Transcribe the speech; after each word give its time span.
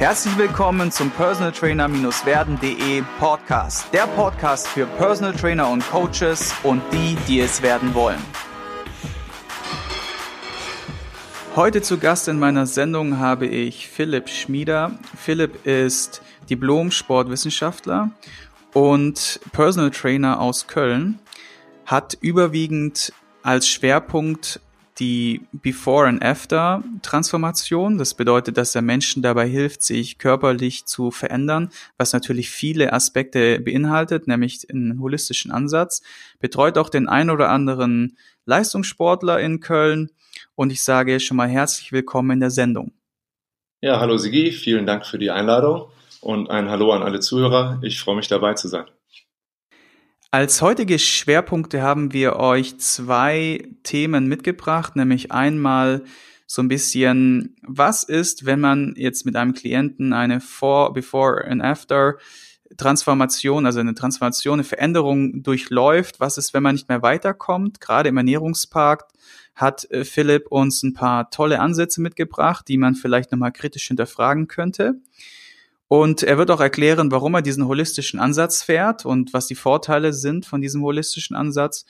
Herzlich 0.00 0.38
willkommen 0.38 0.90
zum 0.90 1.10
Personal 1.10 1.52
Trainer-werden.de 1.52 3.02
Podcast. 3.18 3.92
Der 3.92 4.06
Podcast 4.06 4.66
für 4.66 4.86
Personal 4.86 5.34
Trainer 5.34 5.68
und 5.68 5.86
Coaches 5.90 6.54
und 6.62 6.80
die, 6.90 7.18
die 7.28 7.40
es 7.40 7.60
werden 7.60 7.92
wollen. 7.92 8.18
Heute 11.54 11.82
zu 11.82 11.98
Gast 11.98 12.28
in 12.28 12.38
meiner 12.38 12.64
Sendung 12.64 13.18
habe 13.18 13.46
ich 13.46 13.90
Philipp 13.90 14.30
Schmieder. 14.30 14.92
Philipp 15.18 15.66
ist 15.66 16.22
Diplom-Sportwissenschaftler 16.48 18.10
und 18.72 19.38
Personal 19.52 19.90
Trainer 19.90 20.40
aus 20.40 20.66
Köln, 20.66 21.18
hat 21.84 22.16
überwiegend 22.22 23.12
als 23.42 23.68
Schwerpunkt 23.68 24.60
die 25.00 25.40
Before 25.52 26.06
and 26.06 26.22
After 26.22 26.84
Transformation. 27.02 27.98
Das 27.98 28.14
bedeutet, 28.14 28.56
dass 28.58 28.74
er 28.74 28.82
Menschen 28.82 29.22
dabei 29.22 29.48
hilft, 29.48 29.82
sich 29.82 30.18
körperlich 30.18 30.84
zu 30.84 31.10
verändern, 31.10 31.70
was 31.96 32.12
natürlich 32.12 32.50
viele 32.50 32.92
Aspekte 32.92 33.60
beinhaltet, 33.60 34.28
nämlich 34.28 34.68
einen 34.70 35.00
holistischen 35.00 35.50
Ansatz. 35.50 36.02
Betreut 36.38 36.78
auch 36.78 36.90
den 36.90 37.08
ein 37.08 37.30
oder 37.30 37.48
anderen 37.48 38.16
Leistungssportler 38.44 39.40
in 39.40 39.60
Köln. 39.60 40.10
Und 40.54 40.70
ich 40.70 40.82
sage 40.82 41.18
schon 41.18 41.38
mal 41.38 41.48
herzlich 41.48 41.90
willkommen 41.92 42.32
in 42.32 42.40
der 42.40 42.50
Sendung. 42.50 42.92
Ja, 43.80 43.98
hallo 43.98 44.18
Sigi, 44.18 44.52
vielen 44.52 44.86
Dank 44.86 45.06
für 45.06 45.18
die 45.18 45.30
Einladung 45.30 45.88
und 46.20 46.50
ein 46.50 46.68
Hallo 46.68 46.92
an 46.92 47.02
alle 47.02 47.20
Zuhörer. 47.20 47.78
Ich 47.82 47.98
freue 47.98 48.16
mich 48.16 48.28
dabei 48.28 48.52
zu 48.54 48.68
sein. 48.68 48.84
Als 50.32 50.62
heutige 50.62 51.00
Schwerpunkte 51.00 51.82
haben 51.82 52.12
wir 52.12 52.36
euch 52.36 52.78
zwei 52.78 53.68
Themen 53.82 54.28
mitgebracht, 54.28 54.94
nämlich 54.94 55.32
einmal 55.32 56.04
so 56.46 56.62
ein 56.62 56.68
bisschen, 56.68 57.56
was 57.62 58.04
ist, 58.04 58.46
wenn 58.46 58.60
man 58.60 58.94
jetzt 58.96 59.26
mit 59.26 59.34
einem 59.34 59.54
Klienten 59.54 60.12
eine 60.12 60.40
For, 60.40 60.92
Before 60.92 61.44
and 61.44 61.60
After 61.62 62.16
Transformation, 62.76 63.66
also 63.66 63.80
eine 63.80 63.94
Transformation, 63.94 64.60
eine 64.60 64.64
Veränderung 64.64 65.42
durchläuft. 65.42 66.20
Was 66.20 66.38
ist, 66.38 66.54
wenn 66.54 66.62
man 66.62 66.76
nicht 66.76 66.88
mehr 66.88 67.02
weiterkommt? 67.02 67.80
Gerade 67.80 68.10
im 68.10 68.16
Ernährungspark 68.16 69.08
hat 69.56 69.90
äh, 69.90 70.04
Philipp 70.04 70.46
uns 70.52 70.84
ein 70.84 70.94
paar 70.94 71.32
tolle 71.32 71.58
Ansätze 71.58 72.00
mitgebracht, 72.00 72.68
die 72.68 72.78
man 72.78 72.94
vielleicht 72.94 73.32
nochmal 73.32 73.50
kritisch 73.50 73.88
hinterfragen 73.88 74.46
könnte. 74.46 74.94
Und 75.92 76.22
er 76.22 76.38
wird 76.38 76.52
auch 76.52 76.60
erklären, 76.60 77.10
warum 77.10 77.34
er 77.34 77.42
diesen 77.42 77.66
holistischen 77.66 78.20
Ansatz 78.20 78.62
fährt 78.62 79.04
und 79.04 79.34
was 79.34 79.48
die 79.48 79.56
Vorteile 79.56 80.12
sind 80.12 80.46
von 80.46 80.60
diesem 80.60 80.84
holistischen 80.84 81.34
Ansatz. 81.34 81.84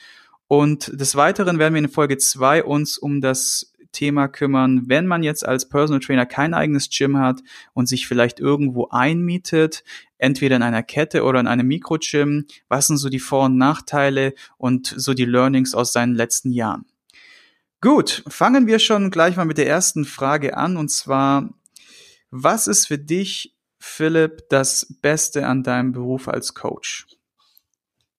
Und 0.49 0.99
des 0.99 1.17
Weiteren 1.17 1.59
werden 1.59 1.75
wir 1.75 1.83
in 1.83 1.91
Folge 1.91 2.17
zwei 2.17 2.65
uns 2.65 2.97
um 2.97 3.21
das 3.21 3.75
Thema 3.93 4.27
kümmern, 4.27 4.85
wenn 4.87 5.07
man 5.07 5.23
jetzt 5.23 5.47
als 5.47 5.69
Personal 5.69 6.01
Trainer 6.01 6.25
kein 6.25 6.55
eigenes 6.55 6.89
Gym 6.89 7.19
hat 7.19 7.43
und 7.75 7.91
sich 7.91 8.09
vielleicht 8.09 8.41
irgendwo 8.41 8.89
einmietet, 8.89 9.85
entweder 10.17 10.57
in 10.57 10.63
einer 10.63 10.83
Kette 10.83 11.23
oder 11.23 11.39
in 11.39 11.47
einem 11.47 11.67
Mikrogym, 11.67 12.47
was 12.71 12.87
sind 12.87 12.97
so 12.97 13.11
die 13.11 13.19
Vor- 13.19 13.45
und 13.45 13.59
Nachteile 13.59 14.33
und 14.57 14.95
so 14.97 15.13
die 15.13 15.27
Learnings 15.27 15.75
aus 15.75 15.93
seinen 15.93 16.15
letzten 16.15 16.53
Jahren. 16.53 16.87
Gut, 17.83 18.25
fangen 18.29 18.67
wir 18.67 18.79
schon 18.79 19.11
gleich 19.11 19.37
mal 19.37 19.45
mit 19.45 19.59
der 19.59 19.67
ersten 19.67 20.07
Frage 20.07 20.57
an 20.57 20.79
und 20.79 20.91
zwar, 20.91 21.51
was 22.31 22.67
ist 22.67 22.87
für 22.87 22.97
dich 22.97 23.60
Philipp, 23.81 24.49
das 24.51 24.99
Beste 25.01 25.47
an 25.47 25.63
deinem 25.63 25.93
Beruf 25.93 26.29
als 26.29 26.55
Coach? 26.55 27.07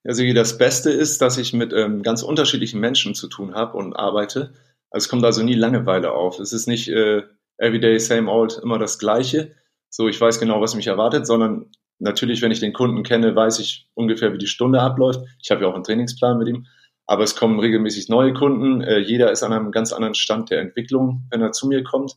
Sigi, 0.04 0.34
das 0.34 0.58
Beste 0.58 0.90
ist, 0.90 1.22
dass 1.22 1.38
ich 1.38 1.54
mit 1.54 1.72
ähm, 1.74 2.02
ganz 2.02 2.24
unterschiedlichen 2.24 2.80
Menschen 2.80 3.14
zu 3.14 3.28
tun 3.28 3.54
habe 3.54 3.78
und 3.78 3.94
arbeite. 3.94 4.54
Also 4.90 5.06
es 5.06 5.10
kommt 5.10 5.24
also 5.24 5.44
nie 5.44 5.54
Langeweile 5.54 6.12
auf. 6.12 6.40
Es 6.40 6.52
ist 6.52 6.68
nicht 6.68 6.88
äh, 6.88 7.22
everyday, 7.58 8.00
same 8.00 8.30
old, 8.30 8.60
immer 8.64 8.80
das 8.80 8.98
Gleiche. 8.98 9.56
So, 9.90 10.08
ich 10.08 10.20
weiß 10.20 10.40
genau, 10.40 10.60
was 10.60 10.74
mich 10.74 10.88
erwartet, 10.88 11.28
sondern 11.28 11.70
natürlich, 12.00 12.42
wenn 12.42 12.52
ich 12.52 12.60
den 12.60 12.74
Kunden 12.74 13.04
kenne, 13.04 13.36
weiß 13.36 13.60
ich 13.60 13.88
ungefähr, 13.94 14.34
wie 14.34 14.40
die 14.40 14.48
Stunde 14.48 14.82
abläuft. 14.82 15.22
Ich 15.40 15.52
habe 15.52 15.62
ja 15.62 15.68
auch 15.68 15.76
einen 15.76 15.84
Trainingsplan 15.84 16.40
mit 16.40 16.48
ihm. 16.48 16.66
Aber 17.06 17.24
es 17.24 17.36
kommen 17.36 17.60
regelmäßig 17.60 18.10
neue 18.10 18.34
Kunden. 18.34 18.82
Äh, 18.82 19.00
jeder 19.00 19.32
ist 19.32 19.44
an 19.44 19.54
einem 19.54 19.72
ganz 19.72 19.94
anderen 19.94 20.16
Stand 20.16 20.50
der 20.50 20.62
Entwicklung, 20.62 21.28
wenn 21.30 21.42
er 21.42 21.52
zu 21.52 21.68
mir 21.68 21.84
kommt. 21.84 22.16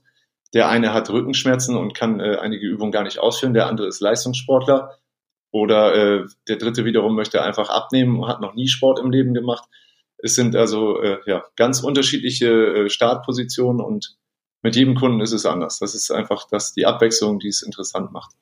Der 0.54 0.68
eine 0.68 0.94
hat 0.94 1.10
Rückenschmerzen 1.10 1.76
und 1.76 1.94
kann 1.94 2.20
äh, 2.20 2.36
einige 2.36 2.66
Übungen 2.66 2.92
gar 2.92 3.02
nicht 3.02 3.18
ausführen, 3.18 3.54
der 3.54 3.66
andere 3.66 3.88
ist 3.88 4.00
Leistungssportler 4.00 4.96
oder 5.50 5.94
äh, 5.94 6.26
der 6.48 6.56
dritte 6.56 6.84
wiederum 6.84 7.14
möchte 7.14 7.42
einfach 7.42 7.68
abnehmen 7.68 8.20
und 8.20 8.28
hat 8.28 8.40
noch 8.40 8.54
nie 8.54 8.68
Sport 8.68 8.98
im 9.00 9.10
Leben 9.10 9.34
gemacht. 9.34 9.64
Es 10.18 10.34
sind 10.34 10.56
also 10.56 11.00
äh, 11.00 11.18
ja, 11.26 11.44
ganz 11.56 11.82
unterschiedliche 11.82 12.48
äh, 12.48 12.88
Startpositionen 12.88 13.84
und 13.84 14.16
mit 14.62 14.76
jedem 14.76 14.94
Kunden 14.94 15.20
ist 15.20 15.32
es 15.32 15.44
anders. 15.44 15.78
Das 15.78 15.94
ist 15.94 16.10
einfach 16.10 16.48
das, 16.50 16.72
die 16.72 16.86
Abwechslung, 16.86 17.38
die 17.38 17.48
es 17.48 17.62
interessant 17.62 18.12
macht. 18.12 18.32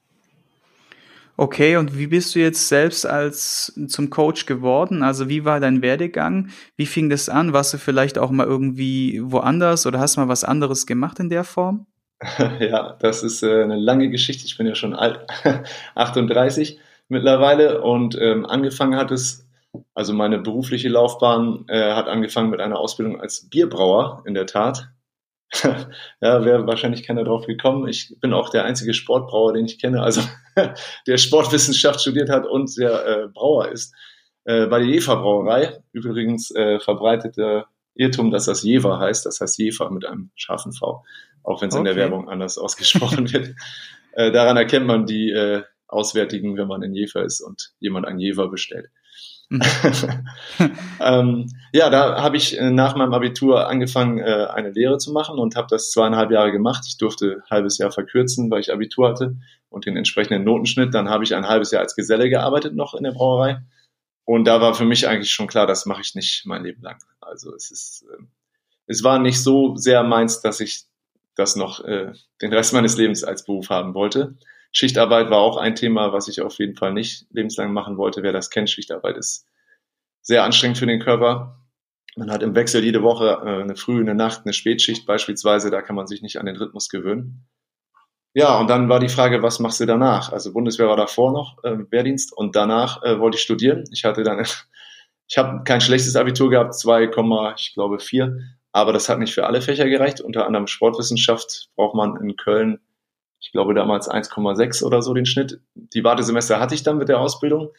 Okay, 1.37 1.77
und 1.77 1.99
wie 1.99 2.07
bist 2.07 2.35
du 2.35 2.39
jetzt 2.39 2.69
selbst 2.69 3.05
als 3.05 3.73
zum 3.89 4.11
Coach 4.11 4.47
geworden? 4.47 5.03
Also 5.03 5.29
wie 5.29 5.45
war 5.45 5.61
dein 5.61 5.83
Werdegang? 5.83 6.51
Wie 6.77 6.87
fing 6.87 7.11
das 7.11 7.29
an? 7.29 7.53
Warst 7.53 7.75
du 7.75 7.79
vielleicht 7.79 8.19
auch 8.19 8.31
mal 8.31 8.47
irgendwie 8.47 9.21
woanders 9.23 9.87
oder 9.87 9.99
hast 9.99 10.17
du 10.17 10.21
mal 10.21 10.29
was 10.29 10.45
anderes 10.45 10.87
gemacht 10.87 11.19
in 11.19 11.31
der 11.31 11.43
Form? 11.43 11.87
Ja, 12.61 12.97
das 13.01 13.23
ist 13.23 13.43
äh, 13.43 13.63
eine 13.63 13.77
lange 13.77 14.11
Geschichte. 14.11 14.47
Ich 14.47 14.57
bin 14.57 14.67
ja 14.67 14.75
schon 14.75 14.95
alt, 14.95 15.27
38 15.95 16.79
mittlerweile 17.09 17.83
und 17.83 18.17
ähm, 18.21 18.47
angefangen 18.47 18.97
hat 18.97 19.11
es, 19.11 19.47
also 19.95 20.13
meine 20.13 20.39
berufliche 20.39 20.89
Laufbahn 20.89 21.65
äh, 21.69 21.93
hat 21.93 22.09
angefangen 22.09 22.51
mit 22.51 22.61
einer 22.61 22.79
Ausbildung 22.79 23.21
als 23.21 23.49
Bierbrauer 23.49 24.23
in 24.27 24.35
der 24.35 24.47
Tat. 24.47 24.89
ja, 26.21 26.45
wäre 26.45 26.67
wahrscheinlich 26.67 27.03
keiner 27.03 27.25
drauf 27.25 27.47
gekommen. 27.47 27.87
Ich 27.87 28.17
bin 28.21 28.33
auch 28.33 28.49
der 28.49 28.65
einzige 28.65 28.95
Sportbrauer, 28.95 29.53
den 29.53 29.67
ich 29.67 29.79
kenne, 29.79 30.03
also 30.03 30.23
der 31.07 31.19
Sportwissenschaft 31.19 32.01
studiert 32.01 32.31
hat 32.31 32.47
und 32.47 32.75
der 32.79 33.07
äh, 33.07 33.29
Brauer 33.29 33.69
ist. 33.69 33.95
Äh, 34.45 34.67
bei 34.67 34.79
der 34.79 34.89
Jefer 34.89 35.17
Brauerei, 35.17 35.83
übrigens 35.93 36.51
äh, 36.55 36.81
verbreiteter 36.81 37.67
Irrtum, 37.95 38.31
dass 38.31 38.47
das 38.47 38.63
Jever 38.63 38.99
heißt, 38.99 39.27
das 39.27 39.41
heißt 39.41 39.59
Jefer 39.59 39.91
mit 39.91 40.07
einem 40.07 40.31
scharfen 40.35 40.73
V 40.73 41.05
auch 41.43 41.63
wenn 41.63 41.69
es 41.69 41.75
okay. 41.75 41.81
in 41.81 41.85
der 41.85 41.97
Werbung 41.97 42.29
anders 42.29 42.59
ausgesprochen 42.59 43.33
wird. 43.33 43.55
Äh, 44.15 44.31
daran 44.31 44.59
erkennt 44.59 44.87
man 44.87 45.07
die 45.07 45.31
äh, 45.31 45.63
Auswärtigen, 45.89 46.59
wenn 46.59 46.69
man 46.69 46.83
in 46.83 46.95
Jever 46.95 47.23
ist 47.23 47.41
und 47.41 47.73
jemand 47.81 48.07
ein 48.07 48.19
Jever 48.19 48.51
bestellt. 48.51 48.91
Mhm. 49.49 49.61
ähm, 51.01 51.47
ja, 51.73 51.91
da 51.91 52.23
habe 52.23 52.37
ich 52.37 52.59
äh, 52.59 52.71
nach 52.71 52.97
meinem 52.97 53.13
Abitur 53.13 53.69
angefangen, 53.69 54.19
äh, 54.19 54.47
eine 54.51 54.71
Lehre 54.71 54.99
zu 54.99 55.13
machen 55.13 55.39
und 55.39 55.57
habe 55.57 55.69
das 55.71 55.91
zweieinhalb 55.91 56.31
Jahre 56.31 56.53
gemacht. 56.53 56.85
Ich 56.87 56.97
durfte 56.97 57.43
ein 57.45 57.51
halbes 57.51 57.79
Jahr 57.79 57.91
verkürzen, 57.91 58.51
weil 58.51 58.61
ich 58.61 58.73
Abitur 58.73 59.09
hatte 59.09 59.37
und 59.69 59.85
den 59.85 59.97
entsprechenden 59.97 60.45
Notenschnitt. 60.45 60.95
Dann 60.95 61.11
habe 61.11 61.25
ich 61.25 61.35
ein 61.35 61.49
halbes 61.49 61.71
Jahr 61.71 61.83
als 61.83 61.97
Geselle 61.97 62.31
gearbeitet 62.31 62.75
noch 62.75 62.95
in 62.95 63.05
der 63.05 63.13
Brauerei. 63.13 63.61
Und 64.25 64.47
da 64.47 64.61
war 64.61 64.75
für 64.75 64.85
mich 64.85 65.09
eigentlich 65.09 65.33
schon 65.33 65.49
klar, 65.49 65.67
das 65.67 65.85
mache 65.85 66.01
ich 66.01 66.15
nicht 66.15 66.47
mein 66.47 66.63
Leben 66.63 66.83
lang. 66.83 66.99
Also 67.21 67.55
es 67.55 67.71
ist, 67.71 68.07
äh, 68.11 68.23
es 68.87 69.05
war 69.05 69.19
nicht 69.19 69.43
so 69.43 69.77
sehr 69.77 70.03
meins, 70.03 70.41
dass 70.41 70.61
ich 70.61 70.85
das 71.35 71.57
noch 71.57 71.85
äh, 71.85 72.13
den 72.41 72.53
Rest 72.53 72.73
meines 72.73 72.97
Lebens 72.97 73.25
als 73.25 73.45
Beruf 73.45 73.71
haben 73.71 73.95
wollte. 73.95 74.37
Schichtarbeit 74.73 75.31
war 75.31 75.39
auch 75.39 75.57
ein 75.57 75.75
Thema, 75.75 76.13
was 76.13 76.29
ich 76.29 76.41
auf 76.41 76.59
jeden 76.59 76.77
Fall 76.77 76.93
nicht 76.93 77.27
lebenslang 77.31 77.73
machen 77.73 77.99
wollte. 77.99 78.23
Wer 78.23 78.33
das 78.33 78.51
kennt, 78.51 78.71
Schichtarbeit 78.71 79.17
ist 79.17 79.47
sehr 80.23 80.45
anstrengend 80.45 80.79
für 80.79 80.87
den 80.87 81.01
Körper. 81.01 81.59
Man 82.17 82.31
hat 82.31 82.43
im 82.43 82.55
Wechsel 82.55 82.85
jede 82.85 83.03
Woche 83.03 83.43
äh, 83.45 83.63
eine 83.63 83.77
Früh, 83.77 84.01
eine 84.01 84.15
Nacht, 84.15 84.43
eine 84.45 84.53
Spätschicht 84.53 85.07
beispielsweise. 85.07 85.71
Da 85.71 85.83
kann 85.83 85.97
man 85.97 86.07
sich 86.07 86.23
nicht 86.23 86.39
an 86.39 86.47
den 86.47 86.57
Rhythmus 86.57 86.89
gewöhnen. 86.89 87.47
Ja, 88.35 88.59
und 88.59 88.71
dann 88.71 88.89
war 88.89 88.99
die 88.99 89.11
Frage, 89.11 89.43
was 89.43 89.59
machst 89.59 89.81
du 89.81 89.87
danach? 89.87 90.33
Also 90.33 90.55
Bundeswehr 90.55 90.89
war 90.89 90.97
davor 90.97 91.33
noch, 91.33 91.63
äh, 91.65 91.77
Wehrdienst, 91.91 92.33
und 92.33 92.57
danach 92.57 93.03
äh, 93.03 93.19
wollte 93.19 93.37
ich 93.37 93.43
studieren. 93.43 93.85
Ich 93.93 94.05
hatte 94.05 94.23
dann, 94.23 94.43
ich 95.29 95.39
habe 95.39 95.65
kein 95.65 95.83
schlechtes 95.83 96.17
Abitur 96.17 96.49
gehabt, 96.49 96.75
2, 96.75 97.11
ich 97.57 97.75
glaube 97.75 97.99
4, 97.99 98.39
aber 98.73 98.93
das 98.93 99.09
hat 99.09 99.19
nicht 99.19 99.35
für 99.35 99.47
alle 99.47 99.63
Fächer 99.63 99.89
gereicht. 99.89 100.21
Unter 100.21 100.47
anderem 100.47 100.67
Sportwissenschaft 100.67 101.69
braucht 101.77 101.95
man 101.95 102.17
in 102.17 102.37
Köln, 102.37 102.81
ich 103.41 103.53
glaube 103.53 103.75
damals 103.75 104.11
1,6 104.11 104.85
oder 104.85 105.03
so 105.03 105.15
den 105.15 105.27
Schnitt. 105.27 105.61
Die 105.75 106.05
Wartesemester 106.05 106.59
hatte 106.59 106.75
ich 106.75 106.83
dann 106.83 106.99
mit 106.99 107.09
der 107.09 107.21
Ausbildung, 107.21 107.71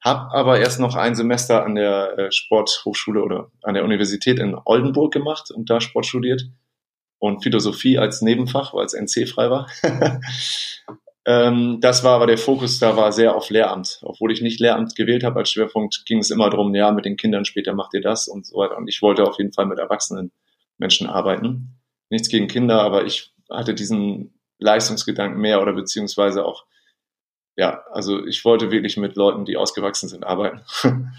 habe 0.00 0.32
aber 0.32 0.58
erst 0.60 0.78
noch 0.78 0.94
ein 0.94 1.14
Semester 1.14 1.64
an 1.64 1.74
der 1.74 2.18
äh, 2.18 2.32
Sporthochschule 2.32 3.22
oder 3.22 3.50
an 3.62 3.74
der 3.74 3.84
Universität 3.84 4.38
in 4.38 4.56
Oldenburg 4.64 5.12
gemacht 5.12 5.50
und 5.50 5.68
da 5.70 5.80
Sport 5.80 6.06
studiert 6.06 6.42
und 7.18 7.42
Philosophie 7.42 7.98
als 7.98 8.22
Nebenfach, 8.22 8.74
weil 8.74 8.84
es 8.84 8.94
NC 8.94 9.28
frei 9.28 9.50
war. 9.50 9.68
ähm, 11.26 11.78
das 11.80 12.04
war 12.04 12.14
aber 12.14 12.28
der 12.28 12.38
Fokus, 12.38 12.78
da 12.78 12.96
war 12.96 13.10
sehr 13.10 13.34
auf 13.34 13.50
Lehramt. 13.50 13.98
Obwohl 14.02 14.30
ich 14.30 14.42
nicht 14.42 14.60
Lehramt 14.60 14.94
gewählt 14.94 15.24
habe 15.24 15.40
als 15.40 15.50
Schwerpunkt, 15.50 16.04
ging 16.06 16.18
es 16.18 16.30
immer 16.30 16.48
darum, 16.50 16.72
ja, 16.72 16.92
mit 16.92 17.04
den 17.04 17.16
Kindern 17.16 17.44
später 17.44 17.74
macht 17.74 17.94
ihr 17.94 18.00
das 18.00 18.28
und 18.28 18.46
so 18.46 18.56
weiter. 18.58 18.76
Und 18.76 18.86
ich 18.86 19.02
wollte 19.02 19.24
auf 19.24 19.36
jeden 19.38 19.52
Fall 19.52 19.66
mit 19.66 19.78
Erwachsenen 19.78 20.30
Menschen 20.78 21.08
arbeiten. 21.08 21.80
Nichts 22.10 22.28
gegen 22.28 22.46
Kinder, 22.46 22.80
aber 22.80 23.06
ich 23.06 23.34
hatte 23.50 23.74
diesen 23.74 24.38
Leistungsgedanken 24.58 25.40
mehr 25.40 25.60
oder 25.60 25.72
beziehungsweise 25.72 26.44
auch, 26.44 26.64
ja, 27.56 27.82
also 27.90 28.24
ich 28.24 28.44
wollte 28.44 28.70
wirklich 28.70 28.96
mit 28.96 29.16
Leuten, 29.16 29.44
die 29.44 29.56
ausgewachsen 29.56 30.08
sind, 30.08 30.24
arbeiten. 30.24 30.60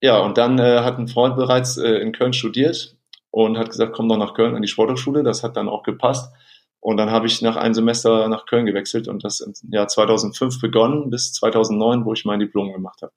ja, 0.00 0.18
und 0.18 0.38
dann 0.38 0.58
äh, 0.58 0.80
hat 0.80 0.98
ein 0.98 1.06
Freund 1.06 1.36
bereits 1.36 1.76
äh, 1.76 1.98
in 1.98 2.10
Köln 2.10 2.32
studiert 2.32 2.96
und 3.30 3.58
hat 3.58 3.70
gesagt, 3.70 3.92
komm 3.92 4.08
doch 4.08 4.18
nach 4.18 4.34
Köln 4.34 4.56
an 4.56 4.62
die 4.62 4.68
Sporthochschule. 4.68 5.22
Das 5.22 5.44
hat 5.44 5.56
dann 5.56 5.68
auch 5.68 5.84
gepasst. 5.84 6.32
Und 6.80 6.96
dann 6.96 7.10
habe 7.10 7.26
ich 7.26 7.42
nach 7.42 7.56
einem 7.56 7.74
Semester 7.74 8.28
nach 8.28 8.46
Köln 8.46 8.66
gewechselt 8.66 9.08
und 9.08 9.24
das 9.24 9.40
im 9.40 9.52
Jahr 9.70 9.88
2005 9.88 10.60
begonnen 10.60 11.10
bis 11.10 11.32
2009, 11.32 12.04
wo 12.04 12.12
ich 12.12 12.24
mein 12.24 12.38
Diplom 12.38 12.72
gemacht 12.72 13.02
habe 13.02 13.12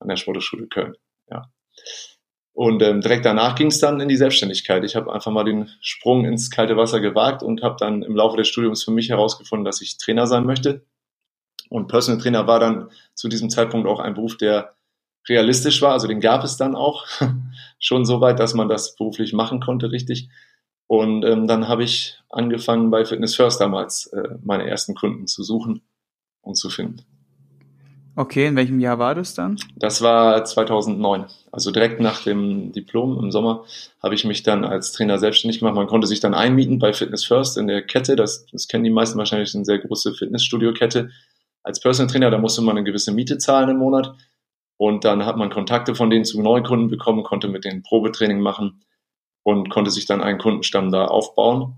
an 0.00 0.08
der 0.08 0.16
Sporthochschule 0.16 0.66
Köln. 0.66 0.96
Ja. 1.30 1.50
Und 2.52 2.82
ähm, 2.82 3.00
direkt 3.00 3.24
danach 3.24 3.54
ging 3.54 3.68
es 3.68 3.78
dann 3.78 4.00
in 4.00 4.08
die 4.08 4.16
Selbstständigkeit. 4.16 4.84
Ich 4.84 4.96
habe 4.96 5.12
einfach 5.12 5.30
mal 5.30 5.44
den 5.44 5.70
Sprung 5.80 6.24
ins 6.24 6.50
kalte 6.50 6.76
Wasser 6.76 7.00
gewagt 7.00 7.42
und 7.42 7.62
habe 7.62 7.76
dann 7.78 8.02
im 8.02 8.16
Laufe 8.16 8.36
des 8.36 8.48
Studiums 8.48 8.84
für 8.84 8.90
mich 8.90 9.08
herausgefunden, 9.08 9.64
dass 9.64 9.80
ich 9.80 9.98
Trainer 9.98 10.26
sein 10.26 10.44
möchte. 10.44 10.84
Und 11.68 11.86
Personal 11.86 12.20
Trainer 12.20 12.46
war 12.46 12.58
dann 12.58 12.90
zu 13.14 13.28
diesem 13.28 13.48
Zeitpunkt 13.48 13.88
auch 13.88 14.00
ein 14.00 14.14
Beruf, 14.14 14.36
der 14.36 14.74
realistisch 15.28 15.80
war. 15.80 15.92
Also 15.92 16.08
den 16.08 16.20
gab 16.20 16.42
es 16.44 16.56
dann 16.56 16.74
auch 16.74 17.06
schon 17.78 18.04
so 18.04 18.20
weit, 18.20 18.40
dass 18.40 18.54
man 18.54 18.68
das 18.68 18.96
beruflich 18.96 19.32
machen 19.32 19.60
konnte, 19.60 19.92
richtig. 19.92 20.28
Und 20.90 21.24
ähm, 21.24 21.46
dann 21.46 21.68
habe 21.68 21.84
ich 21.84 22.18
angefangen 22.30 22.90
bei 22.90 23.04
Fitness 23.04 23.36
First 23.36 23.60
damals 23.60 24.06
äh, 24.08 24.30
meine 24.42 24.68
ersten 24.68 24.96
Kunden 24.96 25.28
zu 25.28 25.44
suchen 25.44 25.82
und 26.40 26.56
zu 26.56 26.68
finden. 26.68 27.02
Okay, 28.16 28.46
in 28.46 28.56
welchem 28.56 28.80
Jahr 28.80 28.98
war 28.98 29.14
das 29.14 29.34
dann? 29.34 29.56
Das 29.76 30.02
war 30.02 30.44
2009. 30.44 31.26
Also 31.52 31.70
direkt 31.70 32.00
nach 32.00 32.24
dem 32.24 32.72
Diplom 32.72 33.22
im 33.22 33.30
Sommer 33.30 33.62
habe 34.02 34.16
ich 34.16 34.24
mich 34.24 34.42
dann 34.42 34.64
als 34.64 34.90
Trainer 34.90 35.20
selbstständig 35.20 35.60
gemacht. 35.60 35.76
Man 35.76 35.86
konnte 35.86 36.08
sich 36.08 36.18
dann 36.18 36.34
einmieten 36.34 36.80
bei 36.80 36.92
Fitness 36.92 37.24
First 37.24 37.56
in 37.56 37.68
der 37.68 37.82
Kette. 37.82 38.16
Das, 38.16 38.46
das 38.46 38.66
kennen 38.66 38.82
die 38.82 38.90
meisten 38.90 39.16
wahrscheinlich, 39.16 39.54
eine 39.54 39.64
sehr 39.64 39.78
große 39.78 40.14
Fitnessstudio-Kette. 40.14 41.10
Als 41.62 41.78
Personal 41.78 42.10
Trainer, 42.10 42.32
da 42.32 42.38
musste 42.38 42.62
man 42.62 42.76
eine 42.76 42.84
gewisse 42.84 43.12
Miete 43.12 43.38
zahlen 43.38 43.70
im 43.70 43.76
Monat. 43.76 44.16
Und 44.76 45.04
dann 45.04 45.24
hat 45.24 45.36
man 45.36 45.50
Kontakte 45.50 45.94
von 45.94 46.10
denen 46.10 46.24
zu 46.24 46.42
neuen 46.42 46.64
Kunden 46.64 46.88
bekommen, 46.88 47.22
konnte 47.22 47.46
mit 47.46 47.64
denen 47.64 47.84
Probetraining 47.84 48.40
machen 48.40 48.80
und 49.50 49.70
konnte 49.70 49.90
sich 49.90 50.06
dann 50.06 50.22
einen 50.22 50.38
Kundenstamm 50.38 50.90
da 50.90 51.06
aufbauen. 51.06 51.76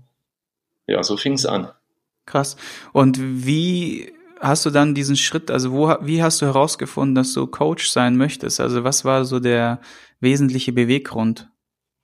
Ja, 0.87 1.03
so 1.03 1.17
fing 1.17 1.33
es 1.33 1.45
an. 1.45 1.69
Krass. 2.25 2.55
Und 2.91 3.17
wie 3.19 4.13
hast 4.39 4.65
du 4.65 4.69
dann 4.69 4.93
diesen 4.93 5.15
Schritt, 5.15 5.49
also 5.49 5.71
wo, 5.71 5.95
wie 6.01 6.21
hast 6.21 6.41
du 6.41 6.45
herausgefunden, 6.45 7.15
dass 7.15 7.33
du 7.33 7.47
Coach 7.47 7.89
sein 7.89 8.17
möchtest? 8.17 8.59
Also 8.59 8.83
was 8.83 9.05
war 9.05 9.25
so 9.25 9.39
der 9.39 9.79
wesentliche 10.19 10.73
Beweggrund? 10.73 11.49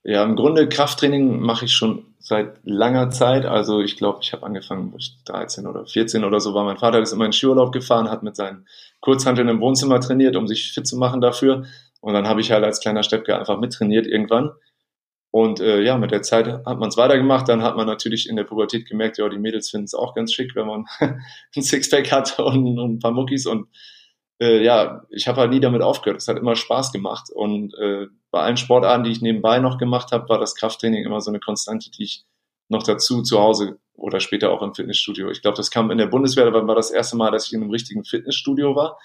Ja, 0.03 0.23
im 0.23 0.35
Grunde 0.35 0.69
Krafttraining 0.69 1.41
mache 1.41 1.65
ich 1.65 1.73
schon 1.73 2.05
seit 2.19 2.59
langer 2.63 3.09
Zeit. 3.09 3.45
Also 3.45 3.81
ich 3.81 3.97
glaube, 3.97 4.19
ich 4.21 4.33
habe 4.33 4.45
angefangen, 4.45 4.91
wo 4.93 4.97
ich 4.97 5.17
13 5.25 5.67
oder 5.67 5.85
14 5.85 6.23
oder 6.23 6.39
so 6.39 6.53
war. 6.53 6.63
Mein 6.63 6.77
Vater 6.77 6.99
ist 6.99 7.11
immer 7.11 7.25
in 7.25 7.33
Skiurlaub 7.33 7.71
gefahren, 7.71 8.09
hat 8.09 8.23
mit 8.23 8.35
seinen 8.35 8.65
Kurzhanteln 9.01 9.49
im 9.49 9.59
Wohnzimmer 9.59 9.99
trainiert, 9.99 10.35
um 10.35 10.47
sich 10.47 10.71
fit 10.71 10.87
zu 10.87 10.97
machen 10.97 11.21
dafür. 11.21 11.65
Und 12.01 12.13
dann 12.13 12.27
habe 12.27 12.39
ich 12.39 12.51
halt 12.51 12.63
als 12.63 12.79
kleiner 12.79 13.03
Steppke 13.03 13.37
einfach 13.37 13.59
mittrainiert 13.59 14.07
irgendwann. 14.07 14.51
Und 15.31 15.59
äh, 15.59 15.81
ja, 15.81 15.97
mit 15.97 16.11
der 16.11 16.23
Zeit 16.23 16.47
hat 16.47 16.79
man 16.79 16.89
es 16.89 16.97
weitergemacht. 16.97 17.47
Dann 17.47 17.61
hat 17.61 17.75
man 17.75 17.85
natürlich 17.85 18.27
in 18.27 18.35
der 18.35 18.45
Pubertät 18.45 18.87
gemerkt, 18.87 19.19
ja, 19.19 19.29
die 19.29 19.37
Mädels 19.37 19.69
finden 19.69 19.85
es 19.85 19.93
auch 19.93 20.15
ganz 20.15 20.33
schick, 20.33 20.55
wenn 20.55 20.65
man 20.65 20.85
ein 20.99 21.61
Sixpack 21.61 22.11
hat 22.11 22.39
und, 22.39 22.79
und 22.79 22.95
ein 22.95 22.99
paar 22.99 23.11
Muckis. 23.11 23.45
Und 23.45 23.67
äh, 24.41 24.63
ja, 24.63 25.03
ich 25.09 25.27
habe 25.27 25.41
halt 25.41 25.51
nie 25.51 25.59
damit 25.59 25.81
aufgehört. 25.81 26.21
Es 26.21 26.27
hat 26.27 26.37
immer 26.37 26.55
Spaß 26.55 26.91
gemacht. 26.91 27.29
Und 27.31 27.75
äh, 27.75 28.07
bei 28.31 28.41
allen 28.41 28.57
Sportarten, 28.57 29.03
die 29.03 29.11
ich 29.11 29.21
nebenbei 29.21 29.59
noch 29.59 29.77
gemacht 29.77 30.11
habe, 30.11 30.29
war 30.29 30.39
das 30.39 30.55
Krafttraining 30.55 31.03
immer 31.03 31.21
so 31.21 31.29
eine 31.29 31.39
Konstante, 31.39 31.91
die 31.91 32.03
ich 32.03 32.25
noch 32.69 32.83
dazu 32.83 33.21
zu 33.21 33.39
Hause 33.39 33.79
oder 33.93 34.19
später 34.19 34.51
auch 34.51 34.61
im 34.61 34.73
Fitnessstudio. 34.73 35.29
Ich 35.29 35.41
glaube, 35.41 35.57
das 35.57 35.71
kam 35.71 35.91
in 35.91 35.97
der 35.97 36.07
Bundeswehr, 36.07 36.49
da 36.49 36.67
war 36.67 36.75
das 36.75 36.91
erste 36.91 37.17
Mal, 37.17 37.31
dass 37.31 37.47
ich 37.47 37.53
in 37.53 37.61
einem 37.61 37.71
richtigen 37.71 38.05
Fitnessstudio 38.05 38.75
war. 38.75 38.97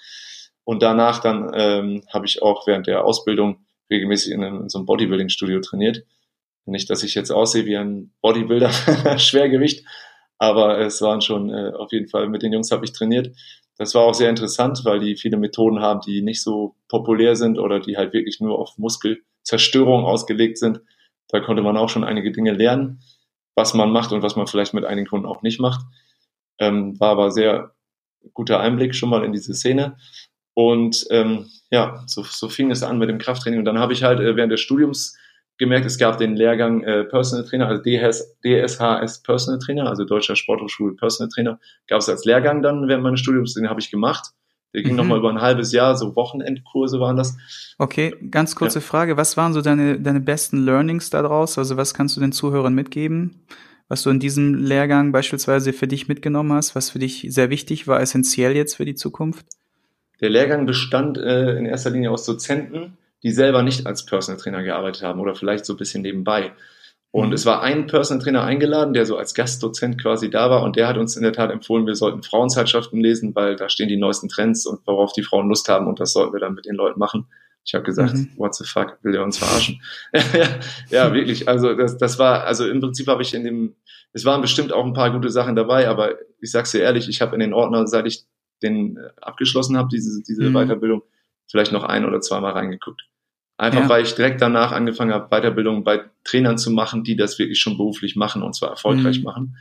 Und 0.63 0.81
danach 0.81 1.19
dann 1.19 1.51
ähm, 1.53 2.03
habe 2.11 2.25
ich 2.25 2.41
auch 2.41 2.65
während 2.65 2.87
der 2.87 3.03
Ausbildung 3.03 3.65
regelmäßig 3.89 4.31
in, 4.31 4.43
einem, 4.43 4.61
in 4.63 4.69
so 4.69 4.79
einem 4.79 4.85
Bodybuilding-Studio 4.85 5.61
trainiert. 5.61 6.03
Nicht, 6.65 6.89
dass 6.89 7.03
ich 7.03 7.15
jetzt 7.15 7.31
aussehe 7.31 7.65
wie 7.65 7.77
ein 7.77 8.11
Bodybuilder, 8.21 8.71
Schwergewicht, 9.19 9.85
aber 10.37 10.79
es 10.79 11.01
waren 11.01 11.21
schon 11.21 11.49
äh, 11.49 11.71
auf 11.77 11.91
jeden 11.91 12.07
Fall, 12.07 12.27
mit 12.27 12.41
den 12.41 12.53
Jungs 12.53 12.71
habe 12.71 12.85
ich 12.85 12.91
trainiert. 12.91 13.35
Das 13.77 13.93
war 13.93 14.03
auch 14.03 14.13
sehr 14.13 14.29
interessant, 14.29 14.81
weil 14.83 14.99
die 14.99 15.15
viele 15.15 15.37
Methoden 15.37 15.79
haben, 15.81 15.99
die 16.01 16.21
nicht 16.21 16.41
so 16.41 16.75
populär 16.87 17.35
sind 17.35 17.59
oder 17.59 17.79
die 17.79 17.97
halt 17.97 18.13
wirklich 18.13 18.39
nur 18.39 18.57
auf 18.57 18.77
Muskelzerstörung 18.77 20.05
ausgelegt 20.05 20.57
sind. 20.57 20.81
Da 21.27 21.39
konnte 21.39 21.61
man 21.61 21.77
auch 21.77 21.89
schon 21.89 22.03
einige 22.03 22.31
Dinge 22.31 22.53
lernen, 22.53 23.01
was 23.55 23.73
man 23.73 23.91
macht 23.91 24.11
und 24.11 24.21
was 24.21 24.35
man 24.35 24.47
vielleicht 24.47 24.73
mit 24.73 24.85
einigen 24.85 25.07
Kunden 25.07 25.25
auch 25.25 25.41
nicht 25.41 25.59
macht. 25.59 25.81
Ähm, 26.59 26.99
war 26.99 27.09
aber 27.11 27.31
sehr 27.31 27.75
guter 28.33 28.59
Einblick 28.59 28.95
schon 28.95 29.09
mal 29.09 29.25
in 29.25 29.33
diese 29.33 29.53
Szene. 29.53 29.97
Und 30.53 31.05
ähm, 31.11 31.47
ja, 31.69 32.03
so, 32.07 32.23
so 32.23 32.47
fing 32.47 32.71
es 32.71 32.81
an 32.81 32.97
mit 32.97 33.09
dem 33.09 33.17
Krafttraining. 33.17 33.59
Und 33.59 33.65
dann 33.65 33.79
habe 33.79 33.93
ich 33.93 34.03
halt 34.03 34.19
äh, 34.19 34.37
während 34.37 34.53
des 34.53 34.61
Studiums 34.61 35.17
gemerkt, 35.57 35.85
es 35.85 35.97
gab 35.97 36.17
den 36.17 36.35
Lehrgang 36.35 36.83
äh, 36.83 37.03
Personal 37.03 37.45
Trainer, 37.45 37.67
also 37.67 37.81
DS, 37.81 38.37
DSHS 38.43 39.21
Personal 39.23 39.59
Trainer, 39.59 39.87
also 39.87 40.03
Deutscher 40.03 40.35
Sporthochschule 40.35 40.95
Personal 40.95 41.29
Trainer, 41.29 41.59
gab 41.87 41.99
es 41.99 42.09
als 42.09 42.25
Lehrgang 42.25 42.61
dann 42.61 42.87
während 42.87 43.03
meines 43.03 43.19
Studiums, 43.19 43.53
den 43.53 43.69
habe 43.69 43.79
ich 43.79 43.91
gemacht. 43.91 44.31
Der 44.73 44.83
ging 44.83 44.91
mhm. 44.91 44.97
nochmal 44.97 45.19
über 45.19 45.29
ein 45.29 45.39
halbes 45.39 45.71
Jahr, 45.71 45.95
so 45.95 46.17
Wochenendkurse 46.17 46.99
waren 46.99 47.15
das. 47.15 47.37
Okay, 47.77 48.13
ganz 48.29 48.55
kurze 48.55 48.79
ja. 48.79 48.85
Frage, 48.85 49.15
was 49.15 49.37
waren 49.37 49.53
so 49.53 49.61
deine, 49.61 49.99
deine 49.99 50.19
besten 50.19 50.65
Learnings 50.65 51.09
daraus? 51.09 51.57
Also 51.57 51.77
was 51.77 51.93
kannst 51.93 52.17
du 52.17 52.19
den 52.19 52.33
Zuhörern 52.33 52.73
mitgeben? 52.73 53.45
Was 53.87 54.03
du 54.03 54.09
in 54.09 54.19
diesem 54.19 54.55
Lehrgang 54.55 55.13
beispielsweise 55.13 55.71
für 55.71 55.87
dich 55.87 56.09
mitgenommen 56.09 56.51
hast, 56.51 56.75
was 56.75 56.89
für 56.89 56.99
dich 56.99 57.25
sehr 57.29 57.49
wichtig 57.49 57.87
war, 57.87 58.01
essentiell 58.01 58.53
jetzt 58.55 58.75
für 58.75 58.83
die 58.83 58.95
Zukunft? 58.95 59.45
Der 60.19 60.29
Lehrgang 60.29 60.65
bestand 60.65 61.17
äh, 61.17 61.55
in 61.57 61.65
erster 61.65 61.91
Linie 61.91 62.11
aus 62.11 62.25
Dozenten, 62.25 62.97
die 63.25 63.31
selber 63.31 63.63
nicht 63.63 63.87
als 63.87 64.05
Personal 64.05 64.39
Trainer 64.39 64.61
gearbeitet 64.61 65.01
haben 65.01 65.19
oder 65.19 65.33
vielleicht 65.33 65.65
so 65.65 65.73
ein 65.73 65.77
bisschen 65.77 66.03
nebenbei. 66.03 66.53
Und 67.09 67.29
mhm. 67.29 67.33
es 67.33 67.47
war 67.47 67.63
ein 67.63 67.87
Personal 67.87 68.23
Trainer 68.23 68.43
eingeladen, 68.43 68.93
der 68.93 69.07
so 69.07 69.17
als 69.17 69.33
Gastdozent 69.33 69.99
quasi 69.99 70.29
da 70.29 70.51
war 70.51 70.61
und 70.61 70.75
der 70.75 70.87
hat 70.87 70.97
uns 70.97 71.15
in 71.15 71.23
der 71.23 71.33
Tat 71.33 71.49
empfohlen, 71.49 71.87
wir 71.87 71.95
sollten 71.95 72.21
Frauenzeitschriften 72.21 73.01
lesen, 73.01 73.33
weil 73.33 73.55
da 73.55 73.67
stehen 73.67 73.89
die 73.89 73.97
neuesten 73.97 74.29
Trends 74.29 74.67
und 74.67 74.85
worauf 74.85 75.11
die 75.11 75.23
Frauen 75.23 75.49
Lust 75.49 75.67
haben 75.69 75.87
und 75.87 75.99
das 75.99 76.13
sollten 76.13 76.33
wir 76.33 76.39
dann 76.39 76.53
mit 76.53 76.67
den 76.67 76.75
Leuten 76.75 76.99
machen. 76.99 77.25
Ich 77.65 77.73
habe 77.73 77.83
gesagt, 77.83 78.13
mhm. 78.13 78.29
what 78.37 78.53
the 78.53 78.63
fuck, 78.63 78.99
will 79.01 79.13
der 79.13 79.23
uns 79.23 79.39
verarschen? 79.39 79.81
ja, 80.91 81.11
wirklich. 81.11 81.47
Also 81.47 81.73
das, 81.73 81.97
das 81.97 82.19
war, 82.19 82.43
also 82.43 82.69
im 82.69 82.79
Prinzip 82.79 83.07
habe 83.07 83.23
ich 83.23 83.33
in 83.33 83.43
dem, 83.43 83.75
es 84.13 84.23
waren 84.23 84.41
bestimmt 84.41 84.71
auch 84.71 84.85
ein 84.85 84.93
paar 84.93 85.11
gute 85.11 85.31
Sachen 85.31 85.55
dabei, 85.55 85.89
aber 85.89 86.11
ich 86.41 86.51
sag's 86.51 86.73
dir 86.73 86.81
ehrlich, 86.81 87.09
ich 87.09 87.21
habe 87.21 87.33
in 87.33 87.39
den 87.39 87.55
Ordner, 87.55 87.87
seit 87.87 88.05
ich 88.05 88.25
den 88.61 88.97
äh, 88.97 89.09
abgeschlossen 89.19 89.77
habe, 89.77 89.89
diese, 89.91 90.21
diese 90.21 90.43
mhm. 90.43 90.53
Weiterbildung, 90.53 91.01
vielleicht 91.47 91.71
noch 91.71 91.85
ein 91.85 92.05
oder 92.05 92.21
zweimal 92.21 92.51
reingeguckt. 92.51 93.01
Einfach 93.57 93.83
ja. 93.83 93.89
weil 93.89 94.03
ich 94.03 94.13
direkt 94.15 94.41
danach 94.41 94.71
angefangen 94.71 95.13
habe, 95.13 95.29
Weiterbildung 95.29 95.83
bei 95.83 96.03
Trainern 96.25 96.57
zu 96.57 96.71
machen, 96.71 97.03
die 97.03 97.15
das 97.15 97.39
wirklich 97.39 97.59
schon 97.59 97.77
beruflich 97.77 98.15
machen 98.15 98.43
und 98.43 98.53
zwar 98.53 98.69
erfolgreich 98.69 99.19
mhm. 99.19 99.23
machen. 99.23 99.57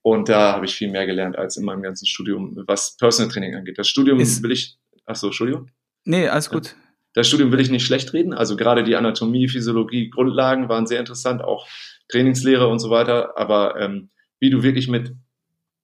Und 0.00 0.28
da 0.28 0.52
habe 0.52 0.66
ich 0.66 0.74
viel 0.74 0.90
mehr 0.90 1.04
gelernt 1.04 1.36
als 1.36 1.56
in 1.56 1.64
meinem 1.64 1.82
ganzen 1.82 2.06
Studium, 2.06 2.62
was 2.66 2.96
Personal 2.96 3.30
Training 3.30 3.56
angeht. 3.56 3.76
Das 3.76 3.88
Studium 3.88 4.20
Ist 4.20 4.42
will 4.42 4.52
ich, 4.52 4.78
ach 5.04 5.16
so, 5.16 5.26
Entschuldigung. 5.26 5.68
Nee, 6.04 6.28
alles 6.28 6.48
gut. 6.48 6.76
Das 7.12 7.26
Studium 7.26 7.50
will 7.50 7.60
ich 7.60 7.70
nicht 7.70 7.84
schlecht 7.84 8.12
reden. 8.12 8.32
Also 8.32 8.56
gerade 8.56 8.84
die 8.84 8.94
Anatomie, 8.94 9.48
Physiologie, 9.48 10.08
Grundlagen 10.08 10.68
waren 10.68 10.86
sehr 10.86 11.00
interessant, 11.00 11.42
auch 11.42 11.66
Trainingslehre 12.08 12.68
und 12.68 12.78
so 12.78 12.88
weiter. 12.88 13.36
Aber 13.36 13.80
ähm, 13.80 14.10
wie 14.38 14.50
du 14.50 14.62
wirklich 14.62 14.86
mit 14.86 15.12